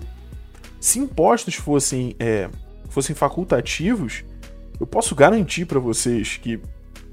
se 0.80 0.98
impostos 0.98 1.54
fossem, 1.54 2.14
é, 2.18 2.48
fossem 2.88 3.14
facultativos, 3.14 4.24
eu 4.78 4.86
posso 4.86 5.14
garantir 5.14 5.64
para 5.64 5.78
vocês 5.78 6.36
que 6.36 6.60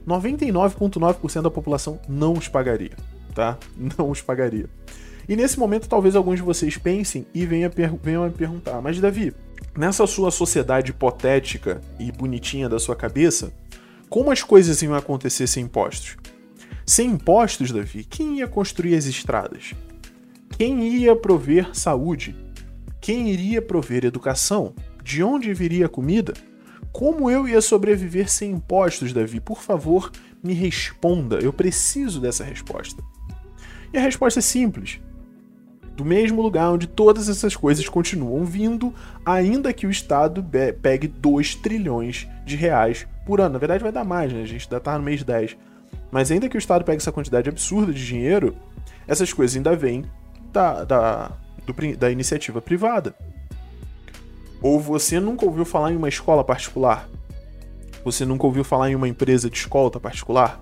99,9% 0.07 1.41
da 1.41 1.51
população 1.51 1.99
não 2.07 2.33
os 2.33 2.47
pagaria, 2.47 2.91
tá? 3.33 3.57
Não 3.97 4.09
os 4.09 4.21
pagaria. 4.21 4.69
E 5.29 5.35
nesse 5.35 5.59
momento, 5.59 5.87
talvez 5.87 6.15
alguns 6.15 6.37
de 6.37 6.41
vocês 6.41 6.77
pensem 6.77 7.25
e 7.33 7.45
venham, 7.45 7.69
per 7.69 7.95
venham 7.95 8.25
me 8.25 8.31
perguntar: 8.31 8.81
mas 8.81 8.99
Davi, 8.99 9.33
nessa 9.77 10.05
sua 10.07 10.31
sociedade 10.31 10.91
hipotética 10.91 11.79
e 11.99 12.11
bonitinha 12.11 12.67
da 12.67 12.79
sua 12.79 12.95
cabeça, 12.95 13.53
como 14.09 14.31
as 14.31 14.43
coisas 14.43 14.81
iam 14.81 14.93
acontecer 14.93 15.47
sem 15.47 15.63
impostos? 15.63 16.17
Sem 16.85 17.11
impostos, 17.11 17.71
Davi, 17.71 18.03
quem 18.03 18.39
ia 18.39 18.47
construir 18.47 18.95
as 18.95 19.05
estradas? 19.05 19.73
Quem 20.57 20.87
ia 20.87 21.15
prover 21.15 21.69
saúde? 21.73 22.35
Quem 22.99 23.29
iria 23.29 23.61
prover 23.61 24.05
educação? 24.05 24.75
De 25.03 25.23
onde 25.23 25.53
viria 25.53 25.87
a 25.87 25.89
comida? 25.89 26.33
Como 26.91 27.31
eu 27.31 27.47
ia 27.47 27.61
sobreviver 27.61 28.29
sem 28.29 28.51
impostos, 28.51 29.13
Davi? 29.13 29.39
Por 29.39 29.61
favor, 29.61 30.11
me 30.43 30.53
responda. 30.53 31.39
Eu 31.39 31.51
preciso 31.51 32.19
dessa 32.19 32.43
resposta. 32.43 33.01
E 33.91 33.97
a 33.97 34.01
resposta 34.01 34.39
é 34.39 34.41
simples. 34.41 34.99
Do 35.95 36.05
mesmo 36.05 36.41
lugar 36.41 36.71
onde 36.71 36.87
todas 36.87 37.27
essas 37.27 37.55
coisas 37.55 37.87
continuam 37.89 38.45
vindo, 38.45 38.93
ainda 39.25 39.73
que 39.73 39.87
o 39.87 39.91
Estado 39.91 40.45
pegue 40.81 41.07
2 41.07 41.55
trilhões 41.55 42.27
de 42.45 42.55
reais 42.55 43.07
por 43.25 43.41
ano. 43.41 43.53
Na 43.53 43.59
verdade, 43.59 43.83
vai 43.83 43.91
dar 43.91 44.03
mais, 44.03 44.31
né? 44.31 44.41
A 44.41 44.45
gente 44.45 44.65
ainda 44.65 44.79
tá 44.79 44.97
no 44.97 45.03
mês 45.03 45.23
10. 45.23 45.57
Mas 46.11 46.31
ainda 46.31 46.47
que 46.47 46.57
o 46.57 46.59
Estado 46.59 46.85
pegue 46.85 46.97
essa 46.97 47.11
quantidade 47.11 47.49
absurda 47.49 47.93
de 47.93 48.05
dinheiro, 48.05 48.55
essas 49.07 49.33
coisas 49.33 49.55
ainda 49.55 49.75
vêm 49.75 50.05
da, 50.51 50.83
da, 50.83 51.31
do, 51.65 51.97
da 51.97 52.11
iniciativa 52.11 52.61
privada. 52.61 53.15
Ou 54.61 54.79
você 54.79 55.19
nunca 55.19 55.45
ouviu 55.45 55.65
falar 55.65 55.91
em 55.91 55.97
uma 55.97 56.09
escola 56.09 56.43
particular? 56.43 57.07
Você 58.03 58.25
nunca 58.25 58.45
ouviu 58.45 58.63
falar 58.63 58.89
em 58.89 58.95
uma 58.95 59.07
empresa 59.07 59.49
de 59.49 59.57
escolta 59.57 59.99
particular? 59.99 60.61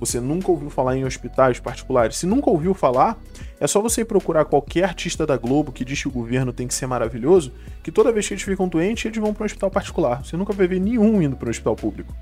Você 0.00 0.18
nunca 0.18 0.50
ouviu 0.50 0.70
falar 0.70 0.96
em 0.96 1.04
hospitais 1.04 1.60
particulares? 1.60 2.16
Se 2.16 2.26
nunca 2.26 2.48
ouviu 2.48 2.72
falar, 2.72 3.18
é 3.60 3.66
só 3.66 3.82
você 3.82 4.02
procurar 4.02 4.46
qualquer 4.46 4.84
artista 4.84 5.26
da 5.26 5.36
Globo 5.36 5.70
que 5.70 5.84
diz 5.84 6.00
que 6.00 6.08
o 6.08 6.10
governo 6.10 6.54
tem 6.54 6.66
que 6.66 6.72
ser 6.72 6.86
maravilhoso, 6.86 7.52
que 7.82 7.92
toda 7.92 8.10
vez 8.10 8.26
que 8.26 8.32
eles 8.32 8.42
ficam 8.42 8.66
doentes, 8.66 9.04
eles 9.04 9.18
vão 9.18 9.34
para 9.34 9.42
um 9.42 9.46
hospital 9.46 9.70
particular. 9.70 10.24
Você 10.24 10.38
nunca 10.38 10.54
vai 10.54 10.66
ver 10.66 10.80
nenhum 10.80 11.20
indo 11.20 11.36
para 11.36 11.48
um 11.48 11.50
hospital 11.50 11.76
público. 11.76 12.14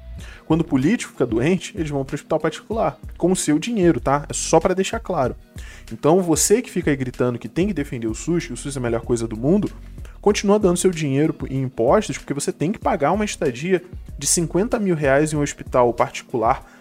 Quando 0.44 0.62
o 0.62 0.64
político 0.64 1.12
fica 1.12 1.24
doente, 1.24 1.72
eles 1.76 1.88
vão 1.88 2.04
para 2.04 2.14
um 2.14 2.16
hospital 2.16 2.40
particular, 2.40 2.98
com 3.16 3.30
o 3.30 3.36
seu 3.36 3.60
dinheiro, 3.60 4.00
tá? 4.00 4.26
É 4.28 4.32
só 4.32 4.58
para 4.58 4.74
deixar 4.74 4.98
claro. 4.98 5.36
Então, 5.92 6.20
você 6.20 6.60
que 6.60 6.72
fica 6.72 6.90
aí 6.90 6.96
gritando 6.96 7.38
que 7.38 7.48
tem 7.48 7.68
que 7.68 7.72
defender 7.72 8.08
o 8.08 8.14
SUS, 8.14 8.48
que 8.48 8.52
o 8.52 8.56
SUS 8.56 8.74
é 8.74 8.80
a 8.80 8.82
melhor 8.82 9.02
coisa 9.02 9.28
do 9.28 9.36
mundo, 9.36 9.70
continua 10.20 10.58
dando 10.58 10.76
seu 10.76 10.90
dinheiro 10.90 11.32
em 11.48 11.62
impostos, 11.62 12.18
porque 12.18 12.34
você 12.34 12.50
tem 12.50 12.72
que 12.72 12.78
pagar 12.80 13.12
uma 13.12 13.24
estadia 13.24 13.84
de 14.18 14.26
50 14.26 14.80
mil 14.80 14.96
reais 14.96 15.32
em 15.32 15.36
um 15.36 15.42
hospital 15.42 15.94
particular 15.94 16.77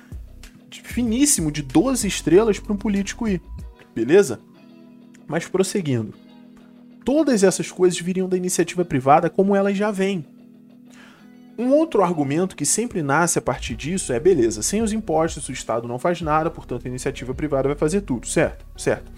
finíssimo 0.71 1.51
de 1.51 1.61
12 1.61 2.07
estrelas 2.07 2.59
para 2.59 2.73
um 2.73 2.77
político 2.77 3.27
ir. 3.27 3.41
Beleza? 3.95 4.39
Mas 5.27 5.47
prosseguindo. 5.47 6.13
Todas 7.03 7.43
essas 7.43 7.71
coisas 7.71 7.99
viriam 7.99 8.27
da 8.27 8.37
iniciativa 8.37 8.83
privada 8.83 9.29
como 9.29 9.55
elas 9.55 9.77
já 9.77 9.91
vêm. 9.91 10.25
Um 11.57 11.71
outro 11.71 12.03
argumento 12.03 12.55
que 12.55 12.65
sempre 12.65 13.01
nasce 13.01 13.39
a 13.39 13.41
partir 13.41 13.75
disso 13.75 14.13
é: 14.13 14.19
beleza, 14.19 14.61
sem 14.61 14.81
os 14.81 14.93
impostos 14.93 15.49
o 15.49 15.51
Estado 15.51 15.87
não 15.87 15.97
faz 15.97 16.21
nada, 16.21 16.51
portanto 16.51 16.85
a 16.85 16.89
iniciativa 16.89 17.33
privada 17.33 17.67
vai 17.67 17.77
fazer 17.77 18.01
tudo, 18.01 18.27
certo? 18.27 18.65
Certo. 18.77 19.11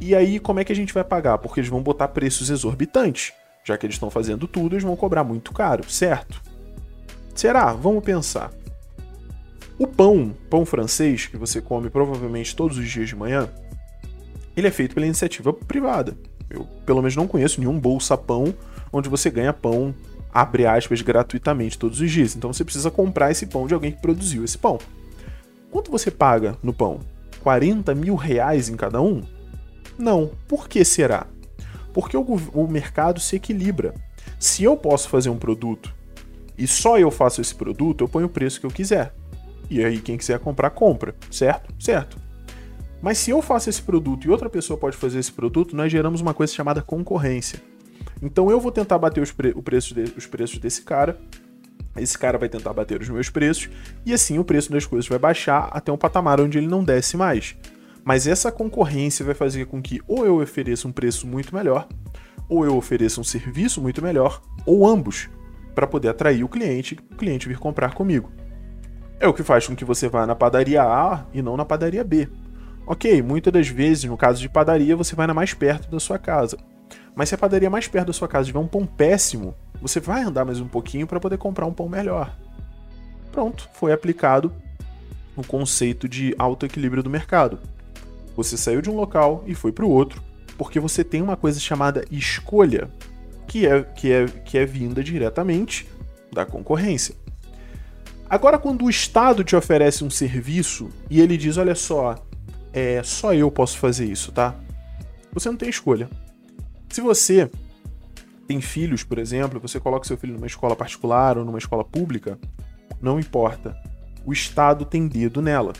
E 0.00 0.14
aí, 0.14 0.40
como 0.40 0.58
é 0.58 0.64
que 0.64 0.72
a 0.72 0.76
gente 0.76 0.94
vai 0.94 1.04
pagar? 1.04 1.38
Porque 1.38 1.60
eles 1.60 1.70
vão 1.70 1.82
botar 1.82 2.08
preços 2.08 2.50
exorbitantes. 2.50 3.32
Já 3.62 3.76
que 3.76 3.84
eles 3.84 3.96
estão 3.96 4.10
fazendo 4.10 4.48
tudo, 4.48 4.74
eles 4.74 4.82
vão 4.82 4.96
cobrar 4.96 5.22
muito 5.22 5.52
caro, 5.52 5.88
certo? 5.88 6.42
Será? 7.34 7.72
Vamos 7.74 8.02
pensar. 8.02 8.50
O 9.80 9.86
pão, 9.86 10.36
pão 10.50 10.66
francês, 10.66 11.26
que 11.26 11.38
você 11.38 11.58
come 11.58 11.88
provavelmente 11.88 12.54
todos 12.54 12.76
os 12.76 12.86
dias 12.86 13.08
de 13.08 13.16
manhã, 13.16 13.48
ele 14.54 14.68
é 14.68 14.70
feito 14.70 14.94
pela 14.94 15.06
iniciativa 15.06 15.54
privada. 15.54 16.14
Eu, 16.50 16.64
pelo 16.84 17.00
menos, 17.00 17.16
não 17.16 17.26
conheço 17.26 17.58
nenhum 17.58 17.80
bolsa-pão 17.80 18.54
onde 18.92 19.08
você 19.08 19.30
ganha 19.30 19.54
pão, 19.54 19.94
abre 20.34 20.66
aspas, 20.66 21.00
gratuitamente 21.00 21.78
todos 21.78 21.98
os 21.98 22.10
dias. 22.10 22.36
Então 22.36 22.52
você 22.52 22.62
precisa 22.62 22.90
comprar 22.90 23.30
esse 23.30 23.46
pão 23.46 23.66
de 23.66 23.72
alguém 23.72 23.90
que 23.90 24.02
produziu 24.02 24.44
esse 24.44 24.58
pão. 24.58 24.78
Quanto 25.70 25.90
você 25.90 26.10
paga 26.10 26.58
no 26.62 26.74
pão? 26.74 27.00
40 27.42 27.94
mil 27.94 28.16
reais 28.16 28.68
em 28.68 28.76
cada 28.76 29.00
um? 29.00 29.22
Não. 29.98 30.32
Por 30.46 30.68
que 30.68 30.84
será? 30.84 31.26
Porque 31.94 32.18
o, 32.18 32.22
o 32.52 32.68
mercado 32.68 33.18
se 33.18 33.36
equilibra. 33.36 33.94
Se 34.38 34.62
eu 34.62 34.76
posso 34.76 35.08
fazer 35.08 35.30
um 35.30 35.38
produto 35.38 35.90
e 36.58 36.66
só 36.66 36.98
eu 36.98 37.10
faço 37.10 37.40
esse 37.40 37.54
produto, 37.54 38.04
eu 38.04 38.08
ponho 38.08 38.26
o 38.26 38.30
preço 38.30 38.60
que 38.60 38.66
eu 38.66 38.70
quiser. 38.70 39.14
E 39.70 39.84
aí 39.84 40.00
quem 40.00 40.18
quiser 40.18 40.40
comprar, 40.40 40.70
compra, 40.70 41.14
certo? 41.30 41.72
Certo. 41.78 42.18
Mas 43.00 43.18
se 43.18 43.30
eu 43.30 43.40
faço 43.40 43.70
esse 43.70 43.80
produto 43.80 44.26
e 44.26 44.30
outra 44.30 44.50
pessoa 44.50 44.76
pode 44.76 44.96
fazer 44.96 45.20
esse 45.20 45.32
produto, 45.32 45.74
nós 45.74 45.90
geramos 45.90 46.20
uma 46.20 46.34
coisa 46.34 46.52
chamada 46.52 46.82
concorrência. 46.82 47.62
Então 48.20 48.50
eu 48.50 48.60
vou 48.60 48.70
tentar 48.70 48.98
bater 48.98 49.22
os, 49.22 49.32
pre 49.32 49.54
preços, 49.62 49.92
de 49.92 50.02
os 50.16 50.26
preços 50.26 50.58
desse 50.58 50.82
cara, 50.82 51.18
esse 51.96 52.18
cara 52.18 52.36
vai 52.36 52.48
tentar 52.48 52.72
bater 52.72 53.00
os 53.00 53.08
meus 53.08 53.30
preços, 53.30 53.70
e 54.04 54.12
assim 54.12 54.38
o 54.38 54.44
preço 54.44 54.70
das 54.70 54.84
coisas 54.84 55.08
vai 55.08 55.18
baixar 55.18 55.70
até 55.72 55.90
um 55.90 55.96
patamar 55.96 56.40
onde 56.40 56.58
ele 56.58 56.66
não 56.66 56.84
desce 56.84 57.16
mais. 57.16 57.56
Mas 58.04 58.26
essa 58.26 58.52
concorrência 58.52 59.24
vai 59.24 59.34
fazer 59.34 59.66
com 59.66 59.80
que 59.80 60.00
ou 60.06 60.24
eu 60.24 60.40
ofereça 60.40 60.86
um 60.86 60.92
preço 60.92 61.26
muito 61.26 61.54
melhor, 61.54 61.88
ou 62.48 62.64
eu 62.64 62.76
ofereça 62.76 63.20
um 63.20 63.24
serviço 63.24 63.80
muito 63.80 64.02
melhor, 64.02 64.42
ou 64.66 64.86
ambos, 64.86 65.28
para 65.74 65.86
poder 65.86 66.08
atrair 66.08 66.44
o 66.44 66.48
cliente 66.48 66.98
o 67.10 67.16
cliente 67.16 67.48
vir 67.48 67.58
comprar 67.58 67.94
comigo. 67.94 68.30
É 69.20 69.28
o 69.28 69.34
que 69.34 69.42
faz 69.42 69.66
com 69.66 69.76
que 69.76 69.84
você 69.84 70.08
vá 70.08 70.26
na 70.26 70.34
padaria 70.34 70.82
A 70.82 71.26
e 71.34 71.42
não 71.42 71.54
na 71.54 71.64
padaria 71.66 72.02
B. 72.02 72.26
Ok, 72.86 73.20
muitas 73.20 73.52
das 73.52 73.68
vezes, 73.68 74.04
no 74.04 74.16
caso 74.16 74.40
de 74.40 74.48
padaria, 74.48 74.96
você 74.96 75.14
vai 75.14 75.26
na 75.26 75.34
mais 75.34 75.52
perto 75.52 75.90
da 75.90 76.00
sua 76.00 76.18
casa. 76.18 76.56
Mas 77.14 77.28
se 77.28 77.34
a 77.34 77.38
padaria 77.38 77.68
mais 77.68 77.86
perto 77.86 78.06
da 78.06 78.12
sua 78.14 78.26
casa 78.26 78.46
tiver 78.46 78.58
um 78.58 78.66
pão 78.66 78.86
péssimo, 78.86 79.54
você 79.78 80.00
vai 80.00 80.22
andar 80.22 80.46
mais 80.46 80.58
um 80.58 80.66
pouquinho 80.66 81.06
para 81.06 81.20
poder 81.20 81.36
comprar 81.36 81.66
um 81.66 81.72
pão 81.72 81.86
melhor. 81.86 82.34
Pronto, 83.30 83.68
foi 83.74 83.92
aplicado 83.92 84.50
o 85.36 85.46
conceito 85.46 86.08
de 86.08 86.34
alto 86.38 86.64
equilíbrio 86.64 87.02
do 87.02 87.10
mercado. 87.10 87.58
Você 88.34 88.56
saiu 88.56 88.80
de 88.80 88.88
um 88.88 88.96
local 88.96 89.44
e 89.46 89.54
foi 89.54 89.70
para 89.70 89.84
o 89.84 89.90
outro, 89.90 90.22
porque 90.56 90.80
você 90.80 91.04
tem 91.04 91.20
uma 91.20 91.36
coisa 91.36 91.60
chamada 91.60 92.06
escolha, 92.10 92.90
que 93.46 93.66
é, 93.66 93.82
que 93.82 94.10
é, 94.10 94.24
que 94.26 94.56
é 94.56 94.64
vinda 94.64 95.04
diretamente 95.04 95.86
da 96.32 96.46
concorrência. 96.46 97.14
Agora, 98.30 98.60
quando 98.60 98.84
o 98.84 98.90
Estado 98.90 99.42
te 99.42 99.56
oferece 99.56 100.04
um 100.04 100.08
serviço 100.08 100.88
e 101.10 101.20
ele 101.20 101.36
diz: 101.36 101.56
olha 101.56 101.74
só, 101.74 102.14
é, 102.72 103.02
só 103.02 103.34
eu 103.34 103.50
posso 103.50 103.76
fazer 103.76 104.06
isso, 104.06 104.30
tá? 104.30 104.54
Você 105.32 105.48
não 105.48 105.56
tem 105.56 105.68
escolha. 105.68 106.08
Se 106.88 107.00
você 107.00 107.50
tem 108.46 108.60
filhos, 108.60 109.02
por 109.02 109.18
exemplo, 109.18 109.58
você 109.58 109.80
coloca 109.80 110.06
seu 110.06 110.16
filho 110.16 110.34
numa 110.34 110.46
escola 110.46 110.76
particular 110.76 111.38
ou 111.38 111.44
numa 111.44 111.58
escola 111.58 111.84
pública, 111.84 112.38
não 113.02 113.18
importa. 113.18 113.76
O 114.24 114.32
Estado 114.32 114.84
tem 114.84 115.08
dedo 115.08 115.42
nela. 115.42 115.72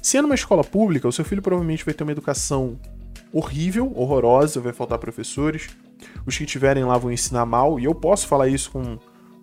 Se 0.00 0.16
é 0.16 0.22
numa 0.22 0.34
escola 0.34 0.64
pública, 0.64 1.06
o 1.06 1.12
seu 1.12 1.26
filho 1.26 1.42
provavelmente 1.42 1.84
vai 1.84 1.92
ter 1.92 2.04
uma 2.04 2.12
educação 2.12 2.78
horrível, 3.30 3.92
horrorosa, 3.94 4.60
vai 4.60 4.72
faltar 4.72 4.98
professores. 4.98 5.68
Os 6.24 6.36
que 6.38 6.46
tiverem 6.46 6.84
lá 6.84 6.96
vão 6.96 7.12
ensinar 7.12 7.44
mal, 7.44 7.78
e 7.78 7.84
eu 7.84 7.94
posso 7.94 8.26
falar 8.26 8.48
isso 8.48 8.70
com 8.70 8.98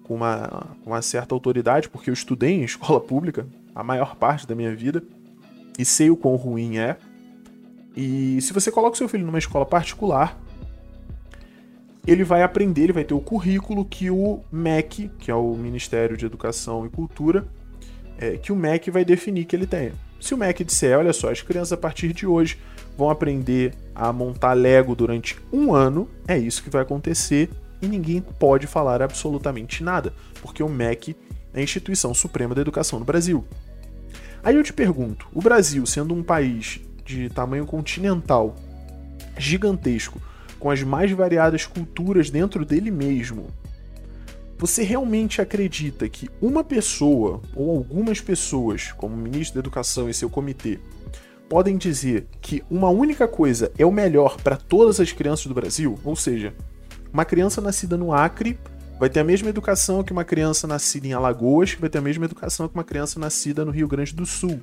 com 0.10 0.16
uma, 0.16 0.76
uma 0.84 1.04
certa 1.04 1.36
autoridade, 1.36 1.88
porque 1.88 2.10
eu 2.10 2.14
estudei 2.16 2.50
em 2.50 2.64
escola 2.64 3.00
pública 3.00 3.46
a 3.76 3.84
maior 3.84 4.16
parte 4.16 4.48
da 4.48 4.56
minha 4.56 4.76
vida 4.76 5.04
e 5.78 5.86
sei 5.86 6.10
o 6.10 6.18
quão 6.18 6.36
ruim 6.36 6.80
é. 6.80 6.98
E 7.96 8.42
se 8.42 8.52
você 8.52 8.72
coloca 8.72 8.96
o 8.96 8.98
seu 8.98 9.08
filho 9.08 9.24
numa 9.24 9.38
escola 9.38 9.68
particular, 9.68 10.36
ele 12.08 12.24
vai 12.24 12.42
aprender, 12.42 12.86
ele 12.86 12.94
vai 12.94 13.04
ter 13.04 13.14
o 13.14 13.20
currículo 13.20 13.86
que 13.86 14.10
o 14.10 14.40
MEC, 14.52 15.12
que 15.20 15.30
é 15.30 15.36
o 15.36 15.54
Ministério 15.54 16.18
de 16.18 16.26
Educação 16.26 16.88
e 16.88 16.90
Cultura, 16.90 17.46
é, 18.18 18.36
que 18.36 18.52
o 18.52 18.56
MEC 18.56 18.90
vai 18.90 19.06
definir 19.06 19.46
que 19.46 19.56
ele 19.56 19.68
tenha. 19.68 19.94
Se 20.20 20.34
o 20.34 20.38
MEC 20.38 20.64
disser, 20.64 20.98
olha 20.98 21.14
só, 21.14 21.30
as 21.30 21.44
crianças 21.44 21.74
a 21.74 21.78
partir 21.78 22.14
de 22.14 22.26
hoje 22.26 22.58
vão 22.98 23.12
aprender 23.12 23.76
a 23.94 24.12
montar 24.12 24.54
Lego 24.54 24.96
durante 24.96 25.38
um 25.54 25.72
ano, 25.72 26.10
é 26.28 26.36
isso 26.36 26.64
que 26.64 26.70
vai 26.70 26.82
acontecer 26.82 27.48
e 27.82 27.88
ninguém 27.88 28.22
pode 28.22 28.68
falar 28.68 29.02
absolutamente 29.02 29.84
nada, 29.84 30.14
porque 30.42 30.64
o 30.64 30.70
MEC 30.70 31.16
é 31.54 31.60
a 31.60 31.64
instituição 31.64 32.14
suprema 32.14 32.54
da 32.54 32.62
educação 32.62 33.00
no 33.00 33.06
Brasil. 33.06 33.46
Aí 34.44 34.56
eu 34.56 34.64
te 34.64 34.74
pergunto: 34.74 35.28
o 35.34 35.42
Brasil, 35.42 35.86
sendo 35.86 36.14
um 36.14 36.24
país 36.24 36.80
de 37.06 37.30
tamanho 37.30 37.66
continental, 37.66 38.56
gigantesco, 39.38 40.22
com 40.60 40.70
as 40.70 40.84
mais 40.84 41.12
variadas 41.12 41.66
culturas 41.66 42.30
dentro 42.30 42.66
dele 42.66 42.92
mesmo, 42.92 43.48
você 44.58 44.84
realmente 44.84 45.42
acredita 45.42 46.10
que 46.10 46.30
uma 46.42 46.64
pessoa 46.64 47.42
ou 47.56 47.78
algumas 47.78 48.20
pessoas, 48.20 48.92
como 48.92 49.16
o 49.16 49.18
ministro 49.18 49.56
da 49.56 49.62
Educação 49.62 50.10
e 50.10 50.14
seu 50.14 50.30
comitê, 50.30 50.80
podem 51.48 51.78
dizer 51.78 52.28
que 52.42 52.62
uma 52.70 52.90
única 52.90 53.28
coisa 53.28 53.72
é 53.78 53.86
o 53.86 53.92
melhor 53.92 54.38
para 54.38 54.58
todas 54.58 55.00
as 55.00 55.14
crianças 55.14 55.48
do 55.48 55.54
Brasil? 55.54 55.98
Ou 56.04 56.16
seja, 56.16 56.54
uma 57.12 57.26
criança 57.26 57.60
nascida 57.62 57.98
no 57.98 58.14
Acre 58.14 58.60
vai 59.00 59.10
ter 59.10 59.22
a 59.22 59.24
mesma 59.24 59.50
educação 59.50 60.04
que 60.04 60.12
uma 60.12 60.26
criança 60.26 60.68
nascida 60.68 61.08
em 61.08 61.14
Alagoas, 61.14 61.74
que 61.74 61.82
vai 61.82 61.90
ter 61.90 62.00
a 62.00 62.02
mesma 62.02 62.26
educação 62.26 62.68
que 62.68 62.76
uma 62.76 62.84
criança 62.84 63.20
nascida 63.20 63.64
no 63.64 63.72
Rio 63.72 63.88
Grande 63.88 64.14
do 64.14 64.26
Sul. 64.26 64.62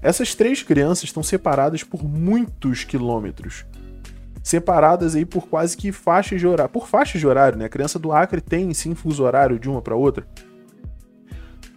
Essas 0.00 0.34
três 0.34 0.62
crianças 0.62 1.04
estão 1.04 1.22
separadas 1.22 1.82
por 1.82 2.02
muitos 2.02 2.84
quilômetros. 2.84 3.66
Separadas 4.42 5.14
aí 5.14 5.26
por 5.26 5.46
quase 5.48 5.76
que 5.76 5.92
faixas 5.92 6.40
de 6.40 6.46
horário. 6.46 6.72
Por 6.72 6.88
faixas 6.88 7.20
de 7.20 7.26
horário, 7.26 7.58
né? 7.58 7.66
A 7.66 7.68
criança 7.68 7.98
do 7.98 8.10
Acre 8.10 8.40
tem 8.40 8.72
sim 8.72 8.94
fuso 8.94 9.22
horário 9.22 9.58
de 9.58 9.68
uma 9.68 9.82
para 9.82 9.94
outra. 9.94 10.26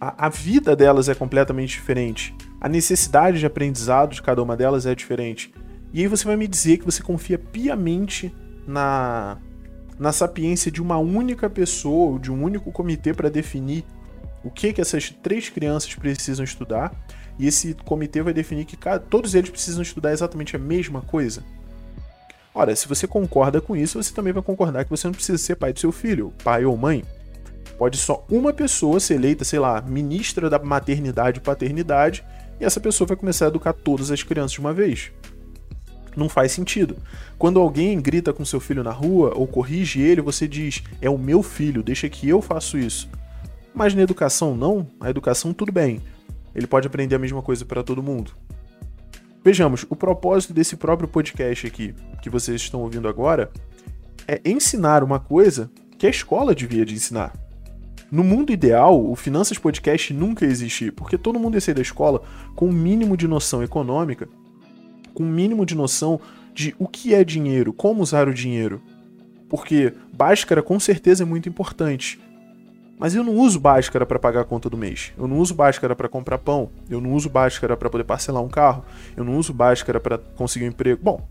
A, 0.00 0.26
a 0.26 0.28
vida 0.30 0.74
delas 0.74 1.08
é 1.08 1.14
completamente 1.14 1.74
diferente. 1.74 2.34
A 2.60 2.68
necessidade 2.68 3.38
de 3.38 3.46
aprendizado 3.46 4.14
de 4.14 4.22
cada 4.22 4.42
uma 4.42 4.56
delas 4.56 4.86
é 4.86 4.94
diferente. 4.94 5.52
E 5.92 6.00
aí 6.00 6.06
você 6.06 6.24
vai 6.24 6.36
me 6.36 6.48
dizer 6.48 6.78
que 6.78 6.84
você 6.84 7.02
confia 7.02 7.38
piamente 7.38 8.34
na 8.66 9.36
na 9.98 10.12
sapiência 10.12 10.70
de 10.70 10.82
uma 10.82 10.98
única 10.98 11.48
pessoa, 11.48 12.12
ou 12.12 12.18
de 12.18 12.30
um 12.30 12.42
único 12.42 12.72
comitê 12.72 13.14
para 13.14 13.28
definir 13.28 13.84
o 14.42 14.50
que 14.50 14.72
que 14.72 14.80
essas 14.80 15.10
três 15.22 15.48
crianças 15.48 15.94
precisam 15.94 16.44
estudar, 16.44 16.92
e 17.38 17.46
esse 17.46 17.74
comitê 17.84 18.22
vai 18.22 18.32
definir 18.32 18.64
que 18.64 18.76
todos 19.08 19.34
eles 19.34 19.50
precisam 19.50 19.82
estudar 19.82 20.12
exatamente 20.12 20.54
a 20.54 20.58
mesma 20.58 21.00
coisa. 21.00 21.42
Ora, 22.54 22.76
se 22.76 22.86
você 22.86 23.06
concorda 23.06 23.60
com 23.60 23.74
isso, 23.74 24.00
você 24.00 24.14
também 24.14 24.32
vai 24.32 24.42
concordar 24.42 24.84
que 24.84 24.90
você 24.90 25.06
não 25.08 25.14
precisa 25.14 25.38
ser 25.38 25.56
pai 25.56 25.72
do 25.72 25.80
seu 25.80 25.90
filho, 25.90 26.32
pai 26.44 26.64
ou 26.64 26.76
mãe. 26.76 27.02
Pode 27.76 27.96
só 27.96 28.24
uma 28.30 28.52
pessoa 28.52 29.00
ser 29.00 29.14
eleita, 29.14 29.44
sei 29.44 29.58
lá, 29.58 29.80
ministra 29.80 30.48
da 30.48 30.60
maternidade 30.60 31.38
e 31.38 31.42
paternidade, 31.42 32.24
e 32.60 32.64
essa 32.64 32.78
pessoa 32.78 33.08
vai 33.08 33.16
começar 33.16 33.46
a 33.46 33.48
educar 33.48 33.72
todas 33.72 34.12
as 34.12 34.22
crianças 34.22 34.52
de 34.52 34.60
uma 34.60 34.72
vez. 34.72 35.10
Não 36.16 36.28
faz 36.28 36.52
sentido. 36.52 36.96
Quando 37.38 37.60
alguém 37.60 38.00
grita 38.00 38.32
com 38.32 38.44
seu 38.44 38.60
filho 38.60 38.84
na 38.84 38.92
rua 38.92 39.32
ou 39.34 39.46
corrige 39.46 40.00
ele, 40.00 40.20
você 40.20 40.46
diz: 40.46 40.82
"É 41.00 41.10
o 41.10 41.18
meu 41.18 41.42
filho, 41.42 41.82
deixa 41.82 42.08
que 42.08 42.28
eu 42.28 42.40
faço 42.40 42.78
isso". 42.78 43.08
Mas 43.74 43.94
na 43.94 44.02
educação 44.02 44.56
não, 44.56 44.86
a 45.00 45.10
educação 45.10 45.52
tudo 45.52 45.72
bem. 45.72 46.00
Ele 46.54 46.66
pode 46.66 46.86
aprender 46.86 47.16
a 47.16 47.18
mesma 47.18 47.42
coisa 47.42 47.64
para 47.64 47.82
todo 47.82 48.02
mundo. 48.02 48.32
Vejamos, 49.44 49.84
o 49.90 49.96
propósito 49.96 50.54
desse 50.54 50.76
próprio 50.76 51.08
podcast 51.08 51.66
aqui, 51.66 51.94
que 52.22 52.30
vocês 52.30 52.62
estão 52.62 52.80
ouvindo 52.80 53.08
agora, 53.08 53.50
é 54.26 54.40
ensinar 54.44 55.02
uma 55.02 55.18
coisa 55.18 55.70
que 55.98 56.06
a 56.06 56.10
escola 56.10 56.54
devia 56.54 56.84
de 56.84 56.94
ensinar. 56.94 57.34
No 58.10 58.22
mundo 58.22 58.52
ideal, 58.52 59.04
o 59.04 59.16
Finanças 59.16 59.58
Podcast 59.58 60.14
nunca 60.14 60.44
ia 60.44 60.50
existir, 60.50 60.92
porque 60.92 61.18
todo 61.18 61.38
mundo 61.38 61.54
ia 61.54 61.60
sair 61.60 61.74
da 61.74 61.82
escola 61.82 62.22
com 62.54 62.66
o 62.66 62.68
um 62.68 62.72
mínimo 62.72 63.16
de 63.16 63.26
noção 63.26 63.62
econômica, 63.62 64.28
com 65.14 65.22
o 65.22 65.26
um 65.26 65.30
mínimo 65.30 65.64
de 65.64 65.74
noção 65.74 66.20
de 66.52 66.74
o 66.78 66.86
que 66.86 67.14
é 67.14 67.24
dinheiro, 67.24 67.72
como 67.72 68.02
usar 68.02 68.28
o 68.28 68.34
dinheiro. 68.34 68.82
Porque 69.48 69.92
Bhaskara 70.12 70.62
com 70.62 70.78
certeza 70.78 71.22
é 71.22 71.26
muito 71.26 71.48
importante. 71.48 72.20
Mas 72.98 73.14
eu 73.14 73.24
não 73.24 73.34
uso 73.36 73.58
Bhaskara 73.58 74.06
para 74.06 74.18
pagar 74.18 74.42
a 74.42 74.44
conta 74.44 74.70
do 74.70 74.76
mês. 74.76 75.12
Eu 75.18 75.26
não 75.26 75.38
uso 75.38 75.54
Bhaskara 75.54 75.96
para 75.96 76.08
comprar 76.08 76.38
pão. 76.38 76.70
Eu 76.88 77.00
não 77.00 77.12
uso 77.12 77.28
Bhaskara 77.28 77.76
para 77.76 77.90
poder 77.90 78.04
parcelar 78.04 78.42
um 78.42 78.48
carro. 78.48 78.84
Eu 79.16 79.24
não 79.24 79.36
uso 79.36 79.52
Bhaskara 79.52 79.98
para 79.98 80.18
conseguir 80.18 80.64
um 80.64 80.68
emprego. 80.68 81.00
Bom, 81.02 81.28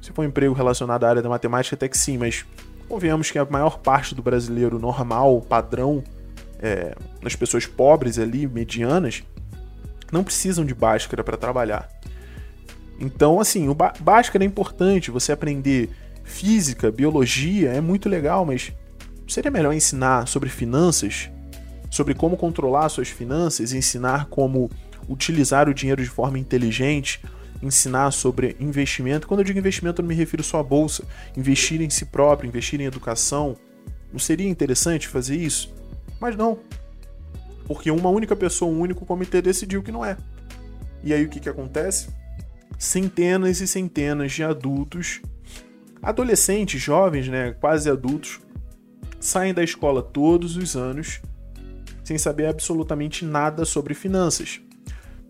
se 0.00 0.12
for 0.12 0.22
um 0.22 0.28
emprego 0.28 0.54
relacionado 0.54 1.04
à 1.04 1.08
área 1.08 1.22
da 1.22 1.28
matemática, 1.28 1.74
até 1.74 1.88
que 1.88 1.98
sim, 1.98 2.18
mas 2.18 2.44
convenhamos 2.88 3.30
que 3.30 3.38
a 3.38 3.44
maior 3.44 3.78
parte 3.78 4.14
do 4.14 4.22
brasileiro 4.22 4.78
normal, 4.78 5.40
padrão, 5.40 6.04
é, 6.60 6.94
as 7.24 7.34
pessoas 7.34 7.66
pobres 7.66 8.18
ali, 8.18 8.46
medianas, 8.46 9.24
não 10.10 10.22
precisam 10.22 10.64
de 10.64 10.74
Bhaskara 10.74 11.24
para 11.24 11.36
trabalhar. 11.36 11.88
Então, 13.02 13.40
assim, 13.40 13.68
o 13.68 13.74
Bhaskara 13.74 14.44
é 14.44 14.46
importante, 14.46 15.10
você 15.10 15.32
aprender 15.32 15.90
física, 16.22 16.88
biologia, 16.88 17.70
é 17.70 17.80
muito 17.80 18.08
legal, 18.08 18.46
mas 18.46 18.72
seria 19.26 19.50
melhor 19.50 19.72
ensinar 19.72 20.28
sobre 20.28 20.48
finanças, 20.48 21.28
sobre 21.90 22.14
como 22.14 22.36
controlar 22.36 22.88
suas 22.90 23.08
finanças, 23.08 23.72
ensinar 23.72 24.26
como 24.26 24.70
utilizar 25.08 25.68
o 25.68 25.74
dinheiro 25.74 26.00
de 26.00 26.08
forma 26.08 26.38
inteligente, 26.38 27.20
ensinar 27.60 28.12
sobre 28.12 28.56
investimento. 28.60 29.26
Quando 29.26 29.40
eu 29.40 29.44
digo 29.44 29.58
investimento, 29.58 30.00
eu 30.00 30.04
não 30.04 30.08
me 30.08 30.14
refiro 30.14 30.44
só 30.44 30.60
à 30.60 30.62
bolsa. 30.62 31.02
Investir 31.36 31.82
em 31.82 31.90
si 31.90 32.04
próprio, 32.04 32.46
investir 32.46 32.80
em 32.80 32.84
educação. 32.84 33.56
Não 34.12 34.20
seria 34.20 34.48
interessante 34.48 35.08
fazer 35.08 35.34
isso? 35.34 35.74
Mas 36.20 36.36
não. 36.36 36.56
Porque 37.66 37.90
uma 37.90 38.10
única 38.10 38.36
pessoa, 38.36 38.70
um 38.70 38.78
único 38.78 39.04
comitê 39.04 39.42
decidiu 39.42 39.82
que 39.82 39.90
não 39.90 40.04
é. 40.04 40.16
E 41.02 41.12
aí 41.12 41.24
o 41.24 41.28
que, 41.28 41.40
que 41.40 41.48
acontece? 41.48 42.21
Centenas 42.78 43.60
e 43.60 43.66
centenas 43.66 44.32
de 44.32 44.42
adultos, 44.42 45.20
adolescentes, 46.02 46.80
jovens, 46.80 47.28
né, 47.28 47.52
quase 47.52 47.88
adultos, 47.88 48.40
saem 49.20 49.54
da 49.54 49.62
escola 49.62 50.02
todos 50.02 50.56
os 50.56 50.76
anos 50.76 51.20
sem 52.04 52.18
saber 52.18 52.46
absolutamente 52.46 53.24
nada 53.24 53.64
sobre 53.64 53.94
finanças. 53.94 54.60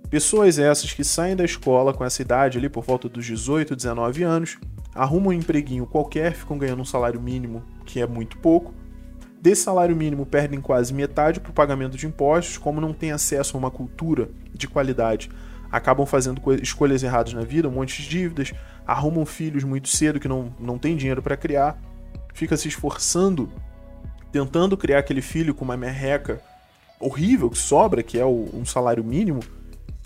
Pessoas 0.09 0.59
essas 0.59 0.93
que 0.93 1.05
saem 1.05 1.37
da 1.37 1.45
escola 1.45 1.95
com 1.95 2.05
essa 2.05 2.23
idade 2.23 2.59
ali 2.59 2.69
por 2.69 2.85
volta 2.85 3.09
dos 3.09 3.25
18, 3.25 3.77
19 3.77 4.23
anos, 4.23 4.59
arrumam 4.95 5.31
um 5.31 5.33
empreguinho 5.33 5.87
qualquer, 5.87 6.35
ficam 6.35 6.59
ganhando 6.59 6.83
um 6.83 6.85
salário 6.85 7.21
mínimo, 7.21 7.63
que 7.87 8.01
é 8.01 8.07
muito 8.07 8.37
pouco. 8.39 8.75
Desse 9.41 9.63
salário 9.63 9.97
mínimo 9.97 10.27
perdem 10.27 10.61
quase 10.61 10.93
metade 10.93 11.41
para 11.41 11.51
o 11.51 11.55
pagamento 11.55 11.97
de 11.97 12.07
impostos, 12.07 12.59
como 12.59 12.81
não 12.81 12.93
têm 12.93 13.11
acesso 13.11 13.57
a 13.57 13.59
uma 13.59 13.71
cultura 13.71 14.29
de 14.53 14.69
qualidade, 14.69 15.31
acabam 15.73 16.05
fazendo 16.05 16.41
escolhas 16.63 17.03
erradas 17.03 17.33
na 17.33 17.41
vida, 17.41 17.67
um 17.67 17.73
monte 17.73 18.03
de 18.03 18.09
dívidas, 18.09 18.53
arrumam 18.87 19.25
filhos 19.25 19.65
muito 19.65 19.89
cedo 19.89 20.21
que 20.21 20.29
não, 20.29 20.55
não 20.61 20.79
tem 20.79 20.95
dinheiro 20.95 21.23
para 21.23 21.37
criar, 21.37 21.81
fica 22.35 22.57
se 22.59 22.69
esforçando, 22.69 23.51
tentando 24.31 24.77
criar 24.77 24.99
aquele 24.99 25.23
filho 25.23 25.55
com 25.55 25.65
uma 25.65 25.77
merreca 25.77 26.43
horrível 27.01 27.49
que 27.49 27.59
sobra, 27.59 28.03
que 28.03 28.19
é 28.19 28.25
o, 28.25 28.51
um 28.53 28.67
salário 28.67 29.03
mínimo, 29.03 29.41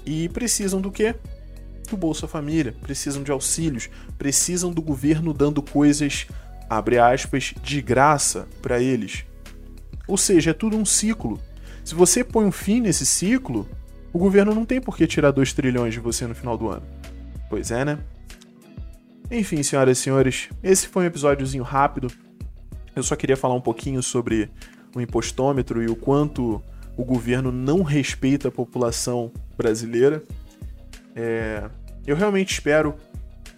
e 0.04 0.28
precisam 0.28 0.80
do 0.80 0.90
quê? 0.90 1.16
Do 1.90 1.96
Bolsa 1.96 2.28
Família, 2.28 2.74
precisam 2.80 3.22
de 3.22 3.32
auxílios, 3.32 3.90
precisam 4.16 4.72
do 4.72 4.80
governo 4.80 5.32
dando 5.32 5.60
coisas, 5.60 6.26
abre 6.70 6.98
aspas, 6.98 7.54
de 7.62 7.82
graça 7.82 8.46
para 8.62 8.80
eles. 8.80 9.24
Ou 10.06 10.16
seja, 10.16 10.50
é 10.50 10.54
tudo 10.54 10.76
um 10.76 10.84
ciclo. 10.84 11.40
Se 11.84 11.94
você 11.94 12.22
põe 12.22 12.46
um 12.46 12.52
fim 12.52 12.80
nesse 12.80 13.04
ciclo, 13.04 13.68
o 14.16 14.18
governo 14.18 14.54
não 14.54 14.64
tem 14.64 14.80
por 14.80 14.96
que 14.96 15.06
tirar 15.06 15.30
2 15.30 15.52
trilhões 15.52 15.92
de 15.92 16.00
você 16.00 16.26
no 16.26 16.34
final 16.34 16.56
do 16.56 16.70
ano. 16.70 16.82
Pois 17.50 17.70
é, 17.70 17.84
né? 17.84 17.98
Enfim, 19.30 19.62
senhoras 19.62 19.98
e 19.98 20.00
senhores, 20.00 20.48
esse 20.62 20.88
foi 20.88 21.04
um 21.04 21.06
episódiozinho 21.06 21.62
rápido. 21.62 22.10
Eu 22.94 23.02
só 23.02 23.14
queria 23.14 23.36
falar 23.36 23.54
um 23.54 23.60
pouquinho 23.60 24.02
sobre 24.02 24.48
o 24.94 25.02
impostômetro 25.02 25.82
e 25.82 25.86
o 25.86 25.94
quanto 25.94 26.62
o 26.96 27.04
governo 27.04 27.52
não 27.52 27.82
respeita 27.82 28.48
a 28.48 28.50
população 28.50 29.30
brasileira. 29.54 30.22
É, 31.14 31.68
eu 32.06 32.16
realmente 32.16 32.54
espero 32.54 32.94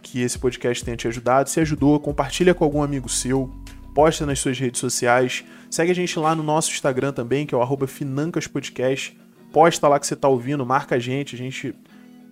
que 0.03 0.23
esse 0.23 0.37
podcast 0.41 0.85
tenha 0.85 0.97
te 0.97 1.07
ajudado. 1.07 1.49
Se 1.49 1.61
ajudou, 1.61 2.01
compartilha 2.01 2.53
com 2.53 2.65
algum 2.65 2.83
amigo 2.83 3.09
seu, 3.09 3.49
posta 3.95 4.27
nas 4.27 4.41
suas 4.41 4.59
redes 4.59 4.81
sociais. 4.81 5.45
Segue 5.71 5.93
a 5.93 5.95
gente 5.95 6.19
lá 6.19 6.35
no 6.35 6.43
nosso 6.43 6.73
Instagram 6.73 7.13
também, 7.13 7.47
que 7.47 7.55
é 7.55 7.59
o 7.59 7.87
financaspodcast. 7.87 9.17
Posta 9.53 9.89
lá 9.89 9.99
que 9.99 10.07
você 10.07 10.15
está 10.15 10.29
ouvindo, 10.29 10.65
marca 10.65 10.97
a 10.97 10.99
gente, 10.99 11.35
a 11.35 11.39
gente 11.39 11.75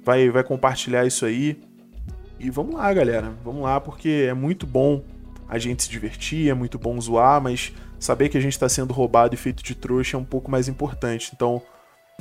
vai, 0.05 0.31
vai 0.31 0.45
compartilhar 0.45 1.05
isso 1.07 1.25
aí. 1.25 1.59
E 2.39 2.51
vamos 2.51 2.75
lá, 2.75 2.93
galera. 2.93 3.33
Vamos 3.45 3.63
lá, 3.63 3.81
porque 3.81 4.27
é 4.29 4.35
muito 4.35 4.67
bom 4.67 5.03
a 5.49 5.59
gente 5.59 5.85
se 5.85 5.91
divertir, 5.91 6.49
é 6.51 6.55
muito 6.55 6.79
bom 6.79 7.01
zoar, 7.01 7.41
mas 7.41 7.73
saber 7.99 8.29
que 8.29 8.37
a 8.37 8.41
gente 8.41 8.53
está 8.53 8.69
sendo 8.69 8.93
roubado 8.93 9.35
e 9.35 9.39
feito 9.39 9.63
de 9.63 9.75
trouxa 9.75 10.17
é 10.17 10.21
um 10.21 10.25
pouco 10.25 10.51
mais 10.51 10.69
importante. 10.69 11.31
Então, 11.35 11.63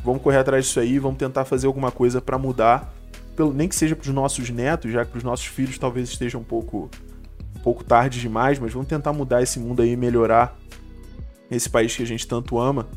vamos 0.04 0.22
correr 0.22 0.38
atrás 0.38 0.66
disso 0.66 0.80
aí, 0.80 0.98
vamos 1.00 1.18
tentar 1.18 1.46
fazer 1.46 1.68
alguma 1.68 1.92
coisa 1.92 2.22
para 2.22 2.38
mudar, 2.38 2.94
pelo, 3.36 3.54
nem 3.54 3.68
que 3.68 3.76
seja 3.76 3.96
para 3.96 4.08
os 4.08 4.14
nossos 4.14 4.50
netos, 4.50 4.92
já 4.92 5.04
que 5.04 5.12
para 5.12 5.18
os 5.18 5.24
nossos 5.24 5.46
filhos 5.48 5.78
talvez 5.78 6.10
esteja 6.10 6.38
um 6.38 6.44
pouco, 6.44 6.90
um 7.56 7.60
pouco 7.60 7.84
tarde 7.84 8.22
demais, 8.22 8.60
mas 8.60 8.72
vamos 8.72 8.88
tentar 8.88 9.12
mudar 9.12 9.42
esse 9.42 9.60
mundo 9.60 9.82
aí, 9.82 9.96
melhorar 9.98 10.58
esse 11.52 11.70
país 11.70 11.96
que 11.96 12.04
a 12.04 12.08
gente 12.08 12.26
tanto 12.28 12.58
ama 12.58 12.88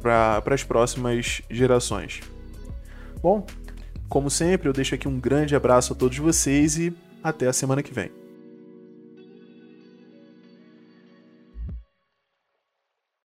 para 0.00 0.42
as 0.46 0.64
próximas 0.64 1.42
gerações. 1.50 2.20
Bom, 3.22 3.46
como 4.08 4.30
sempre, 4.30 4.68
eu 4.68 4.72
deixo 4.72 4.94
aqui 4.94 5.06
um 5.06 5.18
grande 5.18 5.54
abraço 5.54 5.92
a 5.92 5.96
todos 5.96 6.18
vocês 6.18 6.78
e 6.78 6.92
até 7.22 7.46
a 7.46 7.52
semana 7.52 7.82
que 7.82 7.92
vem. 7.92 8.19